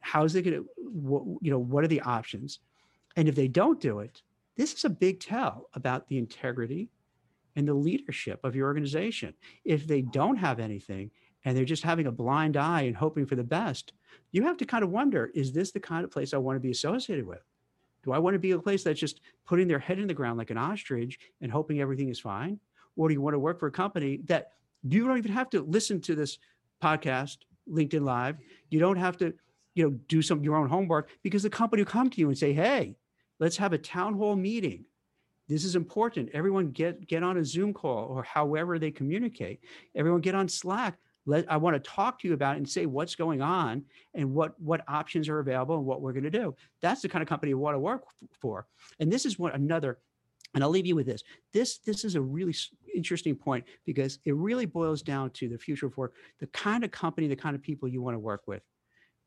How 0.00 0.24
is 0.24 0.34
it 0.34 0.42
going 0.42 0.56
to 0.56 0.66
what, 0.78 1.22
you 1.42 1.50
know 1.50 1.58
what 1.58 1.84
are 1.84 1.88
the 1.88 2.00
options? 2.00 2.58
And 3.16 3.28
if 3.28 3.34
they 3.34 3.48
don't 3.48 3.80
do 3.80 4.00
it 4.00 4.22
this 4.60 4.74
is 4.74 4.84
a 4.84 4.90
big 4.90 5.20
tell 5.20 5.70
about 5.72 6.06
the 6.08 6.18
integrity 6.18 6.90
and 7.56 7.66
the 7.66 7.72
leadership 7.72 8.40
of 8.44 8.54
your 8.54 8.66
organization. 8.66 9.32
If 9.64 9.86
they 9.86 10.02
don't 10.02 10.36
have 10.36 10.60
anything 10.60 11.10
and 11.44 11.56
they're 11.56 11.64
just 11.64 11.82
having 11.82 12.06
a 12.06 12.12
blind 12.12 12.56
eye 12.56 12.82
and 12.82 12.96
hoping 12.96 13.26
for 13.26 13.36
the 13.36 13.44
best, 13.44 13.92
you 14.32 14.42
have 14.42 14.56
to 14.58 14.66
kind 14.66 14.84
of 14.84 14.90
wonder, 14.90 15.30
is 15.34 15.52
this 15.52 15.70
the 15.70 15.80
kind 15.80 16.04
of 16.04 16.10
place 16.10 16.34
I 16.34 16.38
want 16.38 16.56
to 16.56 16.60
be 16.60 16.70
associated 16.70 17.26
with? 17.26 17.42
Do 18.02 18.12
I 18.12 18.18
want 18.18 18.34
to 18.34 18.38
be 18.38 18.52
a 18.52 18.58
place 18.58 18.84
that's 18.84 19.00
just 19.00 19.20
putting 19.46 19.68
their 19.68 19.78
head 19.78 19.98
in 19.98 20.06
the 20.06 20.14
ground 20.14 20.38
like 20.38 20.50
an 20.50 20.58
ostrich 20.58 21.18
and 21.40 21.52
hoping 21.52 21.80
everything 21.80 22.08
is 22.08 22.20
fine? 22.20 22.58
Or 22.96 23.08
do 23.08 23.14
you 23.14 23.20
want 23.20 23.34
to 23.34 23.38
work 23.38 23.60
for 23.60 23.66
a 23.66 23.72
company 23.72 24.20
that 24.24 24.52
you 24.82 25.06
don't 25.06 25.18
even 25.18 25.32
have 25.32 25.50
to 25.50 25.62
listen 25.62 26.00
to 26.02 26.14
this 26.14 26.38
podcast, 26.82 27.38
LinkedIn 27.68 28.02
Live? 28.02 28.36
You 28.70 28.80
don't 28.80 28.96
have 28.96 29.16
to 29.18 29.34
you 29.74 29.84
know, 29.84 29.90
do 30.08 30.22
some 30.22 30.42
your 30.42 30.56
own 30.56 30.68
homework 30.68 31.10
because 31.22 31.42
the 31.42 31.50
company 31.50 31.82
will 31.82 31.90
come 31.90 32.10
to 32.10 32.20
you 32.20 32.28
and 32.28 32.38
say, 32.38 32.52
hey, 32.52 32.96
let's 33.38 33.56
have 33.56 33.72
a 33.72 33.78
town 33.78 34.14
hall 34.14 34.36
meeting. 34.36 34.84
This 35.48 35.64
is 35.64 35.74
important. 35.76 36.30
Everyone 36.32 36.70
get 36.70 37.06
get 37.06 37.22
on 37.22 37.36
a 37.36 37.44
Zoom 37.44 37.74
call 37.74 38.06
or 38.06 38.22
however 38.22 38.78
they 38.78 38.90
communicate. 38.90 39.60
Everyone 39.94 40.20
get 40.20 40.34
on 40.34 40.48
Slack. 40.48 40.96
Let 41.26 41.50
I 41.50 41.58
want 41.58 41.74
to 41.74 41.90
talk 41.90 42.18
to 42.20 42.28
you 42.28 42.34
about 42.34 42.54
it 42.54 42.58
and 42.58 42.68
say 42.68 42.86
what's 42.86 43.14
going 43.14 43.42
on 43.42 43.84
and 44.14 44.32
what 44.34 44.60
what 44.60 44.82
options 44.88 45.28
are 45.28 45.40
available 45.40 45.76
and 45.76 45.84
what 45.84 46.00
we're 46.00 46.12
going 46.12 46.24
to 46.24 46.30
do. 46.30 46.54
That's 46.80 47.02
the 47.02 47.08
kind 47.08 47.22
of 47.22 47.28
company 47.28 47.50
you 47.50 47.58
want 47.58 47.74
to 47.74 47.80
work 47.80 48.02
for. 48.40 48.66
And 48.98 49.12
this 49.12 49.26
is 49.26 49.38
what 49.38 49.54
another 49.54 49.98
and 50.54 50.64
I'll 50.64 50.70
leave 50.70 50.86
you 50.86 50.96
with 50.96 51.06
this. 51.06 51.22
This 51.52 51.78
this 51.78 52.04
is 52.04 52.14
a 52.14 52.20
really 52.20 52.54
interesting 52.94 53.36
point 53.36 53.64
because 53.86 54.18
it 54.24 54.34
really 54.34 54.66
boils 54.66 55.02
down 55.02 55.30
to 55.30 55.48
the 55.48 55.58
future 55.58 55.86
of 55.86 55.96
work, 55.96 56.14
the 56.40 56.46
kind 56.48 56.84
of 56.84 56.90
company, 56.90 57.28
the 57.28 57.36
kind 57.36 57.54
of 57.54 57.62
people 57.62 57.88
you 57.88 58.02
want 58.02 58.14
to 58.14 58.18
work 58.18 58.42
with 58.46 58.62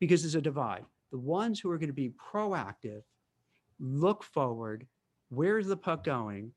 because 0.00 0.22
there's 0.22 0.34
a 0.34 0.40
divide. 0.40 0.84
The 1.12 1.18
ones 1.18 1.60
who 1.60 1.70
are 1.70 1.78
going 1.78 1.88
to 1.88 1.94
be 1.94 2.12
proactive, 2.32 3.02
look 3.78 4.22
forward, 4.24 4.86
where's 5.30 5.66
the 5.66 5.76
puck 5.76 6.04
going, 6.04 6.52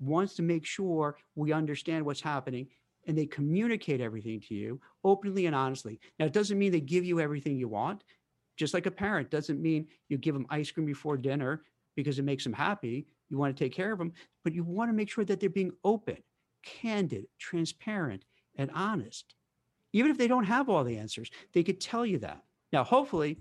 wants 0.00 0.34
to 0.34 0.42
make 0.42 0.66
sure 0.66 1.16
we 1.34 1.52
understand 1.52 2.04
what's 2.04 2.20
happening, 2.20 2.66
and 3.06 3.16
they 3.16 3.26
communicate 3.26 4.00
everything 4.00 4.40
to 4.48 4.54
you 4.54 4.80
openly 5.04 5.46
and 5.46 5.56
honestly. 5.56 6.00
Now, 6.18 6.26
it 6.26 6.32
doesn't 6.32 6.58
mean 6.58 6.72
they 6.72 6.80
give 6.80 7.04
you 7.04 7.20
everything 7.20 7.56
you 7.56 7.68
want. 7.68 8.04
Just 8.56 8.74
like 8.74 8.86
a 8.86 8.90
parent 8.90 9.30
doesn't 9.30 9.60
mean 9.60 9.88
you 10.08 10.18
give 10.18 10.34
them 10.34 10.46
ice 10.50 10.70
cream 10.70 10.86
before 10.86 11.16
dinner 11.16 11.62
because 11.96 12.18
it 12.18 12.24
makes 12.24 12.44
them 12.44 12.52
happy. 12.52 13.06
You 13.28 13.38
want 13.38 13.56
to 13.56 13.64
take 13.64 13.72
care 13.72 13.92
of 13.92 13.98
them, 13.98 14.12
but 14.44 14.54
you 14.54 14.62
want 14.62 14.90
to 14.90 14.94
make 14.94 15.10
sure 15.10 15.24
that 15.24 15.40
they're 15.40 15.50
being 15.50 15.72
open, 15.84 16.18
candid, 16.62 17.26
transparent, 17.38 18.24
and 18.56 18.70
honest 18.74 19.34
even 19.92 20.10
if 20.10 20.18
they 20.18 20.28
don't 20.28 20.44
have 20.44 20.68
all 20.68 20.84
the 20.84 20.96
answers, 20.96 21.30
they 21.52 21.62
could 21.62 21.80
tell 21.80 22.04
you 22.04 22.18
that. 22.18 22.42
Now, 22.72 22.84
hopefully, 22.84 23.38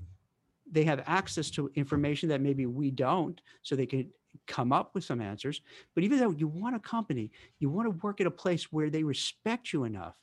they 0.69 0.83
have 0.83 1.03
access 1.05 1.49
to 1.51 1.71
information 1.75 2.29
that 2.29 2.41
maybe 2.41 2.65
we 2.65 2.91
don't, 2.91 3.39
so 3.61 3.75
they 3.75 3.85
can 3.85 4.09
come 4.47 4.71
up 4.71 4.93
with 4.93 5.03
some 5.03 5.21
answers. 5.21 5.61
But 5.95 6.03
even 6.03 6.19
though 6.19 6.31
you 6.31 6.47
want 6.47 6.75
a 6.75 6.79
company, 6.79 7.31
you 7.59 7.69
want 7.69 7.87
to 7.87 8.05
work 8.05 8.21
at 8.21 8.27
a 8.27 8.31
place 8.31 8.71
where 8.71 8.89
they 8.89 9.03
respect 9.03 9.73
you 9.73 9.83
enough, 9.83 10.15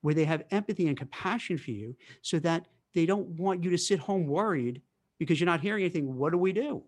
where 0.00 0.14
they 0.14 0.24
have 0.24 0.44
empathy 0.50 0.88
and 0.88 0.96
compassion 0.96 1.58
for 1.58 1.70
you, 1.70 1.96
so 2.22 2.38
that 2.40 2.66
they 2.94 3.06
don't 3.06 3.28
want 3.28 3.62
you 3.62 3.70
to 3.70 3.78
sit 3.78 3.98
home 3.98 4.26
worried 4.26 4.82
because 5.18 5.38
you're 5.38 5.46
not 5.46 5.60
hearing 5.60 5.84
anything. 5.84 6.16
What 6.16 6.32
do 6.32 6.38
we 6.38 6.52
do? 6.52 6.82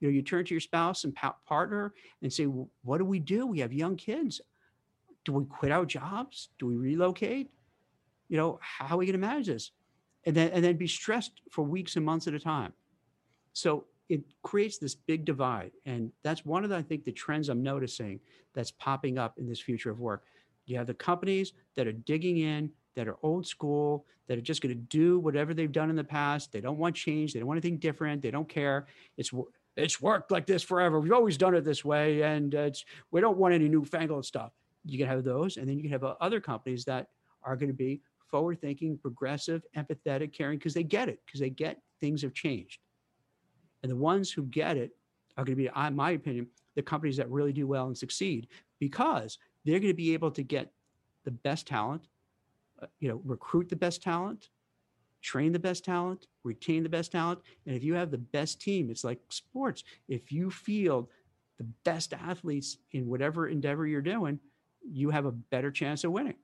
You 0.00 0.08
know, 0.08 0.10
you 0.10 0.22
turn 0.22 0.44
to 0.44 0.54
your 0.54 0.60
spouse 0.60 1.04
and 1.04 1.16
partner 1.46 1.94
and 2.22 2.32
say, 2.32 2.44
"What 2.44 2.98
do 2.98 3.04
we 3.04 3.18
do? 3.18 3.46
We 3.46 3.58
have 3.60 3.72
young 3.72 3.96
kids. 3.96 4.40
Do 5.24 5.32
we 5.32 5.44
quit 5.44 5.72
our 5.72 5.84
jobs? 5.84 6.48
Do 6.58 6.66
we 6.66 6.76
relocate? 6.76 7.50
you 8.30 8.36
know, 8.36 8.58
how 8.62 8.94
are 8.94 8.98
we 8.98 9.06
going 9.06 9.20
to 9.20 9.26
manage 9.26 9.48
this? 9.48 9.72
And 10.24 10.34
then, 10.34 10.50
and 10.52 10.64
then 10.64 10.76
be 10.76 10.86
stressed 10.86 11.42
for 11.50 11.62
weeks 11.62 11.96
and 11.96 12.06
months 12.06 12.28
at 12.28 12.34
a 12.34 12.38
time. 12.38 12.72
So 13.52 13.86
it 14.10 14.22
creates 14.42 14.78
this 14.78 14.94
big 14.94 15.24
divide. 15.24 15.70
And 15.86 16.10
that's 16.24 16.44
one 16.44 16.64
of 16.64 16.70
the, 16.70 16.76
I 16.76 16.82
think, 16.82 17.04
the 17.04 17.12
trends 17.12 17.48
I'm 17.48 17.62
noticing 17.62 18.20
that's 18.54 18.72
popping 18.72 19.18
up 19.18 19.38
in 19.38 19.48
this 19.48 19.60
future 19.60 19.90
of 19.90 20.00
work. 20.00 20.24
You 20.66 20.76
have 20.76 20.88
the 20.88 20.94
companies 20.94 21.52
that 21.76 21.86
are 21.86 21.92
digging 21.92 22.38
in, 22.38 22.70
that 22.96 23.06
are 23.06 23.16
old 23.22 23.46
school, 23.46 24.04
that 24.26 24.36
are 24.36 24.42
just 24.42 24.62
going 24.62 24.74
to 24.74 24.82
do 24.82 25.20
whatever 25.20 25.54
they've 25.54 25.70
done 25.70 25.90
in 25.90 25.96
the 25.96 26.04
past. 26.04 26.50
They 26.50 26.60
don't 26.60 26.76
want 26.76 26.96
change. 26.96 27.32
They 27.32 27.38
don't 27.38 27.48
want 27.48 27.58
anything 27.64 27.78
different. 27.78 28.20
They 28.20 28.32
don't 28.32 28.48
care. 28.48 28.86
It's 29.16 29.30
it's 29.76 30.02
worked 30.02 30.32
like 30.32 30.46
this 30.46 30.62
forever. 30.62 30.98
We've 30.98 31.12
always 31.12 31.38
done 31.38 31.54
it 31.54 31.64
this 31.64 31.84
way, 31.84 32.22
and 32.22 32.54
uh, 32.54 32.58
it's 32.62 32.84
we 33.12 33.20
don't 33.20 33.38
want 33.38 33.54
any 33.54 33.68
newfangled 33.68 34.26
stuff. 34.26 34.52
You 34.84 34.98
can 34.98 35.06
have 35.06 35.22
those, 35.22 35.56
and 35.56 35.68
then 35.68 35.76
you 35.76 35.82
can 35.82 35.92
have 35.92 36.04
uh, 36.04 36.14
other 36.20 36.40
companies 36.40 36.84
that 36.86 37.08
are 37.44 37.56
going 37.56 37.68
to 37.70 37.76
be 37.76 38.02
forward 38.26 38.60
thinking, 38.60 38.98
progressive, 38.98 39.62
empathetic, 39.76 40.32
caring, 40.32 40.58
because 40.58 40.74
they 40.74 40.82
get 40.82 41.08
it, 41.08 41.20
because 41.24 41.40
they 41.40 41.50
get 41.50 41.80
things 42.00 42.22
have 42.22 42.34
changed. 42.34 42.80
And 43.82 43.90
the 43.90 43.96
ones 43.96 44.30
who 44.30 44.44
get 44.44 44.76
it 44.76 44.92
are 45.36 45.44
going 45.44 45.56
to 45.56 45.62
be, 45.62 45.70
in 45.74 45.96
my 45.96 46.12
opinion, 46.12 46.48
the 46.76 46.82
companies 46.82 47.16
that 47.16 47.30
really 47.30 47.52
do 47.52 47.66
well 47.66 47.86
and 47.86 47.96
succeed 47.96 48.48
because 48.78 49.38
they're 49.64 49.80
going 49.80 49.92
to 49.92 49.94
be 49.94 50.14
able 50.14 50.30
to 50.32 50.42
get 50.42 50.72
the 51.24 51.30
best 51.30 51.66
talent, 51.66 52.08
uh, 52.82 52.86
you 52.98 53.08
know, 53.08 53.20
recruit 53.24 53.68
the 53.68 53.76
best 53.76 54.02
talent, 54.02 54.48
train 55.22 55.52
the 55.52 55.58
best 55.58 55.84
talent, 55.84 56.26
retain 56.44 56.82
the 56.82 56.88
best 56.88 57.12
talent. 57.12 57.40
And 57.66 57.74
if 57.74 57.84
you 57.84 57.94
have 57.94 58.10
the 58.10 58.18
best 58.18 58.60
team, 58.60 58.90
it's 58.90 59.04
like 59.04 59.20
sports. 59.28 59.84
If 60.08 60.32
you 60.32 60.50
field 60.50 61.08
the 61.58 61.66
best 61.84 62.14
athletes 62.14 62.78
in 62.92 63.06
whatever 63.06 63.48
endeavor 63.48 63.86
you're 63.86 64.00
doing, 64.00 64.40
you 64.90 65.10
have 65.10 65.26
a 65.26 65.32
better 65.32 65.70
chance 65.70 66.04
of 66.04 66.12
winning 66.12 66.36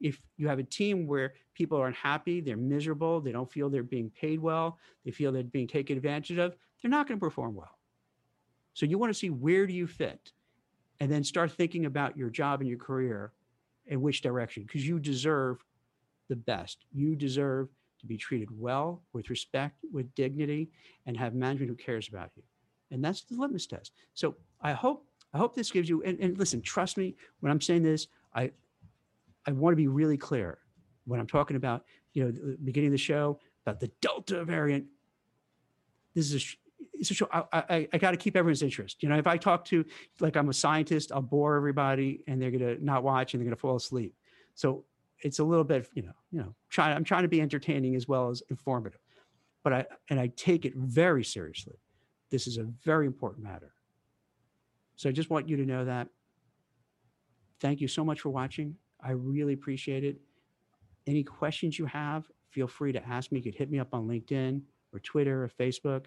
if 0.00 0.20
you 0.36 0.48
have 0.48 0.58
a 0.58 0.64
team 0.64 1.06
where 1.06 1.34
people 1.54 1.78
are 1.78 1.86
unhappy, 1.86 2.40
they're 2.40 2.56
miserable, 2.56 3.20
they 3.20 3.32
don't 3.32 3.50
feel 3.50 3.70
they're 3.70 3.82
being 3.82 4.10
paid 4.10 4.40
well, 4.40 4.78
they 5.04 5.10
feel 5.10 5.32
they're 5.32 5.42
being 5.42 5.68
taken 5.68 5.96
advantage 5.96 6.38
of, 6.38 6.56
they're 6.82 6.90
not 6.90 7.08
going 7.08 7.18
to 7.18 7.24
perform 7.24 7.54
well. 7.54 7.78
So 8.74 8.84
you 8.84 8.98
want 8.98 9.10
to 9.10 9.18
see 9.18 9.30
where 9.30 9.66
do 9.66 9.72
you 9.72 9.86
fit 9.86 10.32
and 11.00 11.10
then 11.10 11.24
start 11.24 11.52
thinking 11.52 11.86
about 11.86 12.16
your 12.16 12.30
job 12.30 12.60
and 12.60 12.68
your 12.68 12.78
career 12.78 13.32
in 13.86 14.02
which 14.02 14.22
direction 14.22 14.64
because 14.64 14.86
you 14.86 14.98
deserve 14.98 15.64
the 16.28 16.36
best. 16.36 16.84
You 16.92 17.16
deserve 17.16 17.68
to 18.00 18.06
be 18.06 18.16
treated 18.16 18.48
well, 18.52 19.02
with 19.12 19.30
respect, 19.30 19.76
with 19.92 20.14
dignity, 20.14 20.70
and 21.06 21.16
have 21.16 21.34
management 21.34 21.70
who 21.70 21.76
cares 21.76 22.08
about 22.08 22.30
you. 22.36 22.42
And 22.90 23.02
that's 23.02 23.22
the 23.22 23.34
litmus 23.36 23.66
test. 23.66 23.92
So 24.14 24.36
I 24.60 24.72
hope 24.72 25.06
I 25.34 25.38
hope 25.38 25.54
this 25.54 25.70
gives 25.70 25.88
you 25.88 26.02
and, 26.02 26.18
and 26.20 26.38
listen, 26.38 26.62
trust 26.62 26.96
me 26.96 27.14
when 27.40 27.50
I'm 27.50 27.60
saying 27.60 27.82
this, 27.82 28.08
I 28.34 28.52
I 29.46 29.52
want 29.52 29.72
to 29.72 29.76
be 29.76 29.88
really 29.88 30.16
clear 30.16 30.58
when 31.04 31.20
I'm 31.20 31.26
talking 31.26 31.56
about, 31.56 31.84
you 32.12 32.24
know, 32.24 32.30
the 32.30 32.56
beginning 32.64 32.88
of 32.88 32.92
the 32.92 32.98
show 32.98 33.40
about 33.64 33.80
the 33.80 33.90
Delta 34.00 34.44
variant. 34.44 34.86
This 36.14 36.32
is 36.32 36.42
a, 36.42 36.56
it's 36.94 37.10
a 37.10 37.14
show. 37.14 37.28
I, 37.32 37.44
I, 37.52 37.88
I 37.92 37.98
got 37.98 38.12
to 38.12 38.16
keep 38.16 38.36
everyone's 38.36 38.62
interest. 38.62 39.02
You 39.02 39.08
know, 39.08 39.18
if 39.18 39.26
I 39.26 39.36
talk 39.36 39.64
to 39.66 39.84
like 40.20 40.36
I'm 40.36 40.48
a 40.48 40.54
scientist, 40.54 41.12
I'll 41.12 41.22
bore 41.22 41.56
everybody 41.56 42.22
and 42.26 42.40
they're 42.40 42.50
gonna 42.50 42.76
not 42.80 43.02
watch 43.02 43.34
and 43.34 43.40
they're 43.40 43.46
gonna 43.46 43.56
fall 43.56 43.76
asleep. 43.76 44.14
So 44.54 44.84
it's 45.20 45.38
a 45.38 45.44
little 45.44 45.64
bit, 45.64 45.88
you 45.94 46.02
know, 46.02 46.12
you 46.30 46.38
know, 46.40 46.54
trying. 46.70 46.96
I'm 46.96 47.04
trying 47.04 47.22
to 47.22 47.28
be 47.28 47.40
entertaining 47.40 47.96
as 47.96 48.08
well 48.08 48.30
as 48.30 48.42
informative, 48.50 49.00
but 49.62 49.72
I 49.72 49.86
and 50.10 50.18
I 50.18 50.28
take 50.36 50.64
it 50.64 50.74
very 50.74 51.24
seriously. 51.24 51.78
This 52.30 52.46
is 52.46 52.56
a 52.56 52.64
very 52.64 53.06
important 53.06 53.44
matter. 53.44 53.72
So 54.96 55.08
I 55.08 55.12
just 55.12 55.30
want 55.30 55.48
you 55.48 55.56
to 55.58 55.66
know 55.66 55.84
that. 55.84 56.08
Thank 57.60 57.80
you 57.80 57.88
so 57.88 58.04
much 58.04 58.20
for 58.20 58.30
watching. 58.30 58.76
I 59.06 59.12
really 59.12 59.52
appreciate 59.52 60.02
it. 60.02 60.16
Any 61.06 61.22
questions 61.22 61.78
you 61.78 61.86
have, 61.86 62.26
feel 62.50 62.66
free 62.66 62.92
to 62.92 63.06
ask 63.06 63.30
me. 63.30 63.38
You 63.38 63.44
could 63.44 63.54
hit 63.54 63.70
me 63.70 63.78
up 63.78 63.94
on 63.94 64.08
LinkedIn 64.08 64.60
or 64.92 64.98
Twitter 64.98 65.44
or 65.44 65.48
Facebook. 65.48 66.06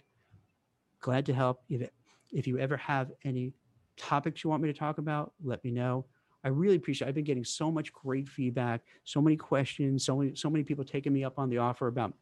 Glad 1.00 1.26
to 1.28 1.34
help. 1.34 1.62
If, 1.70 1.90
if 2.34 2.46
you 2.46 2.60
ever 2.60 2.76
have 2.76 3.12
any 3.24 3.54
topics 3.96 4.44
you 4.44 4.50
want 4.50 4.62
me 4.62 4.72
to 4.72 4.78
talk 4.78 4.98
about, 4.98 5.32
let 5.42 5.64
me 5.64 5.72
know. 5.72 6.06
I 6.44 6.50
really 6.50 6.76
appreciate 6.76 7.08
it. 7.08 7.10
I've 7.10 7.16
been 7.16 7.24
getting 7.24 7.46
so 7.46 7.72
much 7.72 7.94
great 7.94 8.28
feedback, 8.28 8.82
so 9.06 9.22
many 9.22 9.38
questions, 9.38 10.06
so 10.06 10.18
many, 10.18 10.36
so 10.36 10.50
many 10.50 10.64
people 10.64 10.84
taking 10.84 11.14
me 11.14 11.24
up 11.24 11.40
on 11.40 11.50
the 11.50 11.58
offer 11.58 11.88
about 11.88 12.14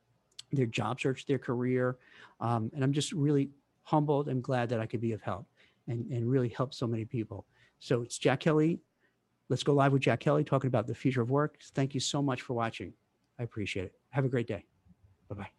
their 0.52 0.66
job 0.66 1.00
search, 1.00 1.26
their 1.26 1.40
career. 1.40 1.98
Um, 2.40 2.72
and 2.74 2.84
I'm 2.84 2.94
just 2.94 3.12
really 3.12 3.50
humbled 3.84 4.28
and 4.28 4.44
glad 4.44 4.70
that 4.70 4.80
I 4.80 4.86
could 4.86 5.02
be 5.02 5.12
of 5.12 5.22
help 5.22 5.48
and, 5.88 6.10
and 6.12 6.30
really 6.30 6.50
help 6.50 6.74
so 6.74 6.86
many 6.86 7.06
people. 7.06 7.46
So 7.80 8.02
it's 8.02 8.18
Jack 8.18 8.42
Kelly 8.42 8.80
Let's 9.50 9.64
go 9.64 9.74
live 9.74 9.94
with 9.94 10.02
Jack 10.02 10.20
Kelly 10.20 10.44
talking 10.44 10.68
about 10.68 10.88
the 10.88 10.96
future 10.96 11.22
of 11.22 11.32
work. 11.32 11.58
Thank 11.74 11.94
you 11.94 12.00
so 12.00 12.22
much 12.22 12.42
for 12.42 12.54
watching. 12.54 12.94
I 13.40 13.44
appreciate 13.44 13.86
it. 13.86 13.94
Have 14.10 14.26
a 14.26 14.30
great 14.30 14.48
day. 14.48 14.66
Bye 15.30 15.36
bye. 15.36 15.57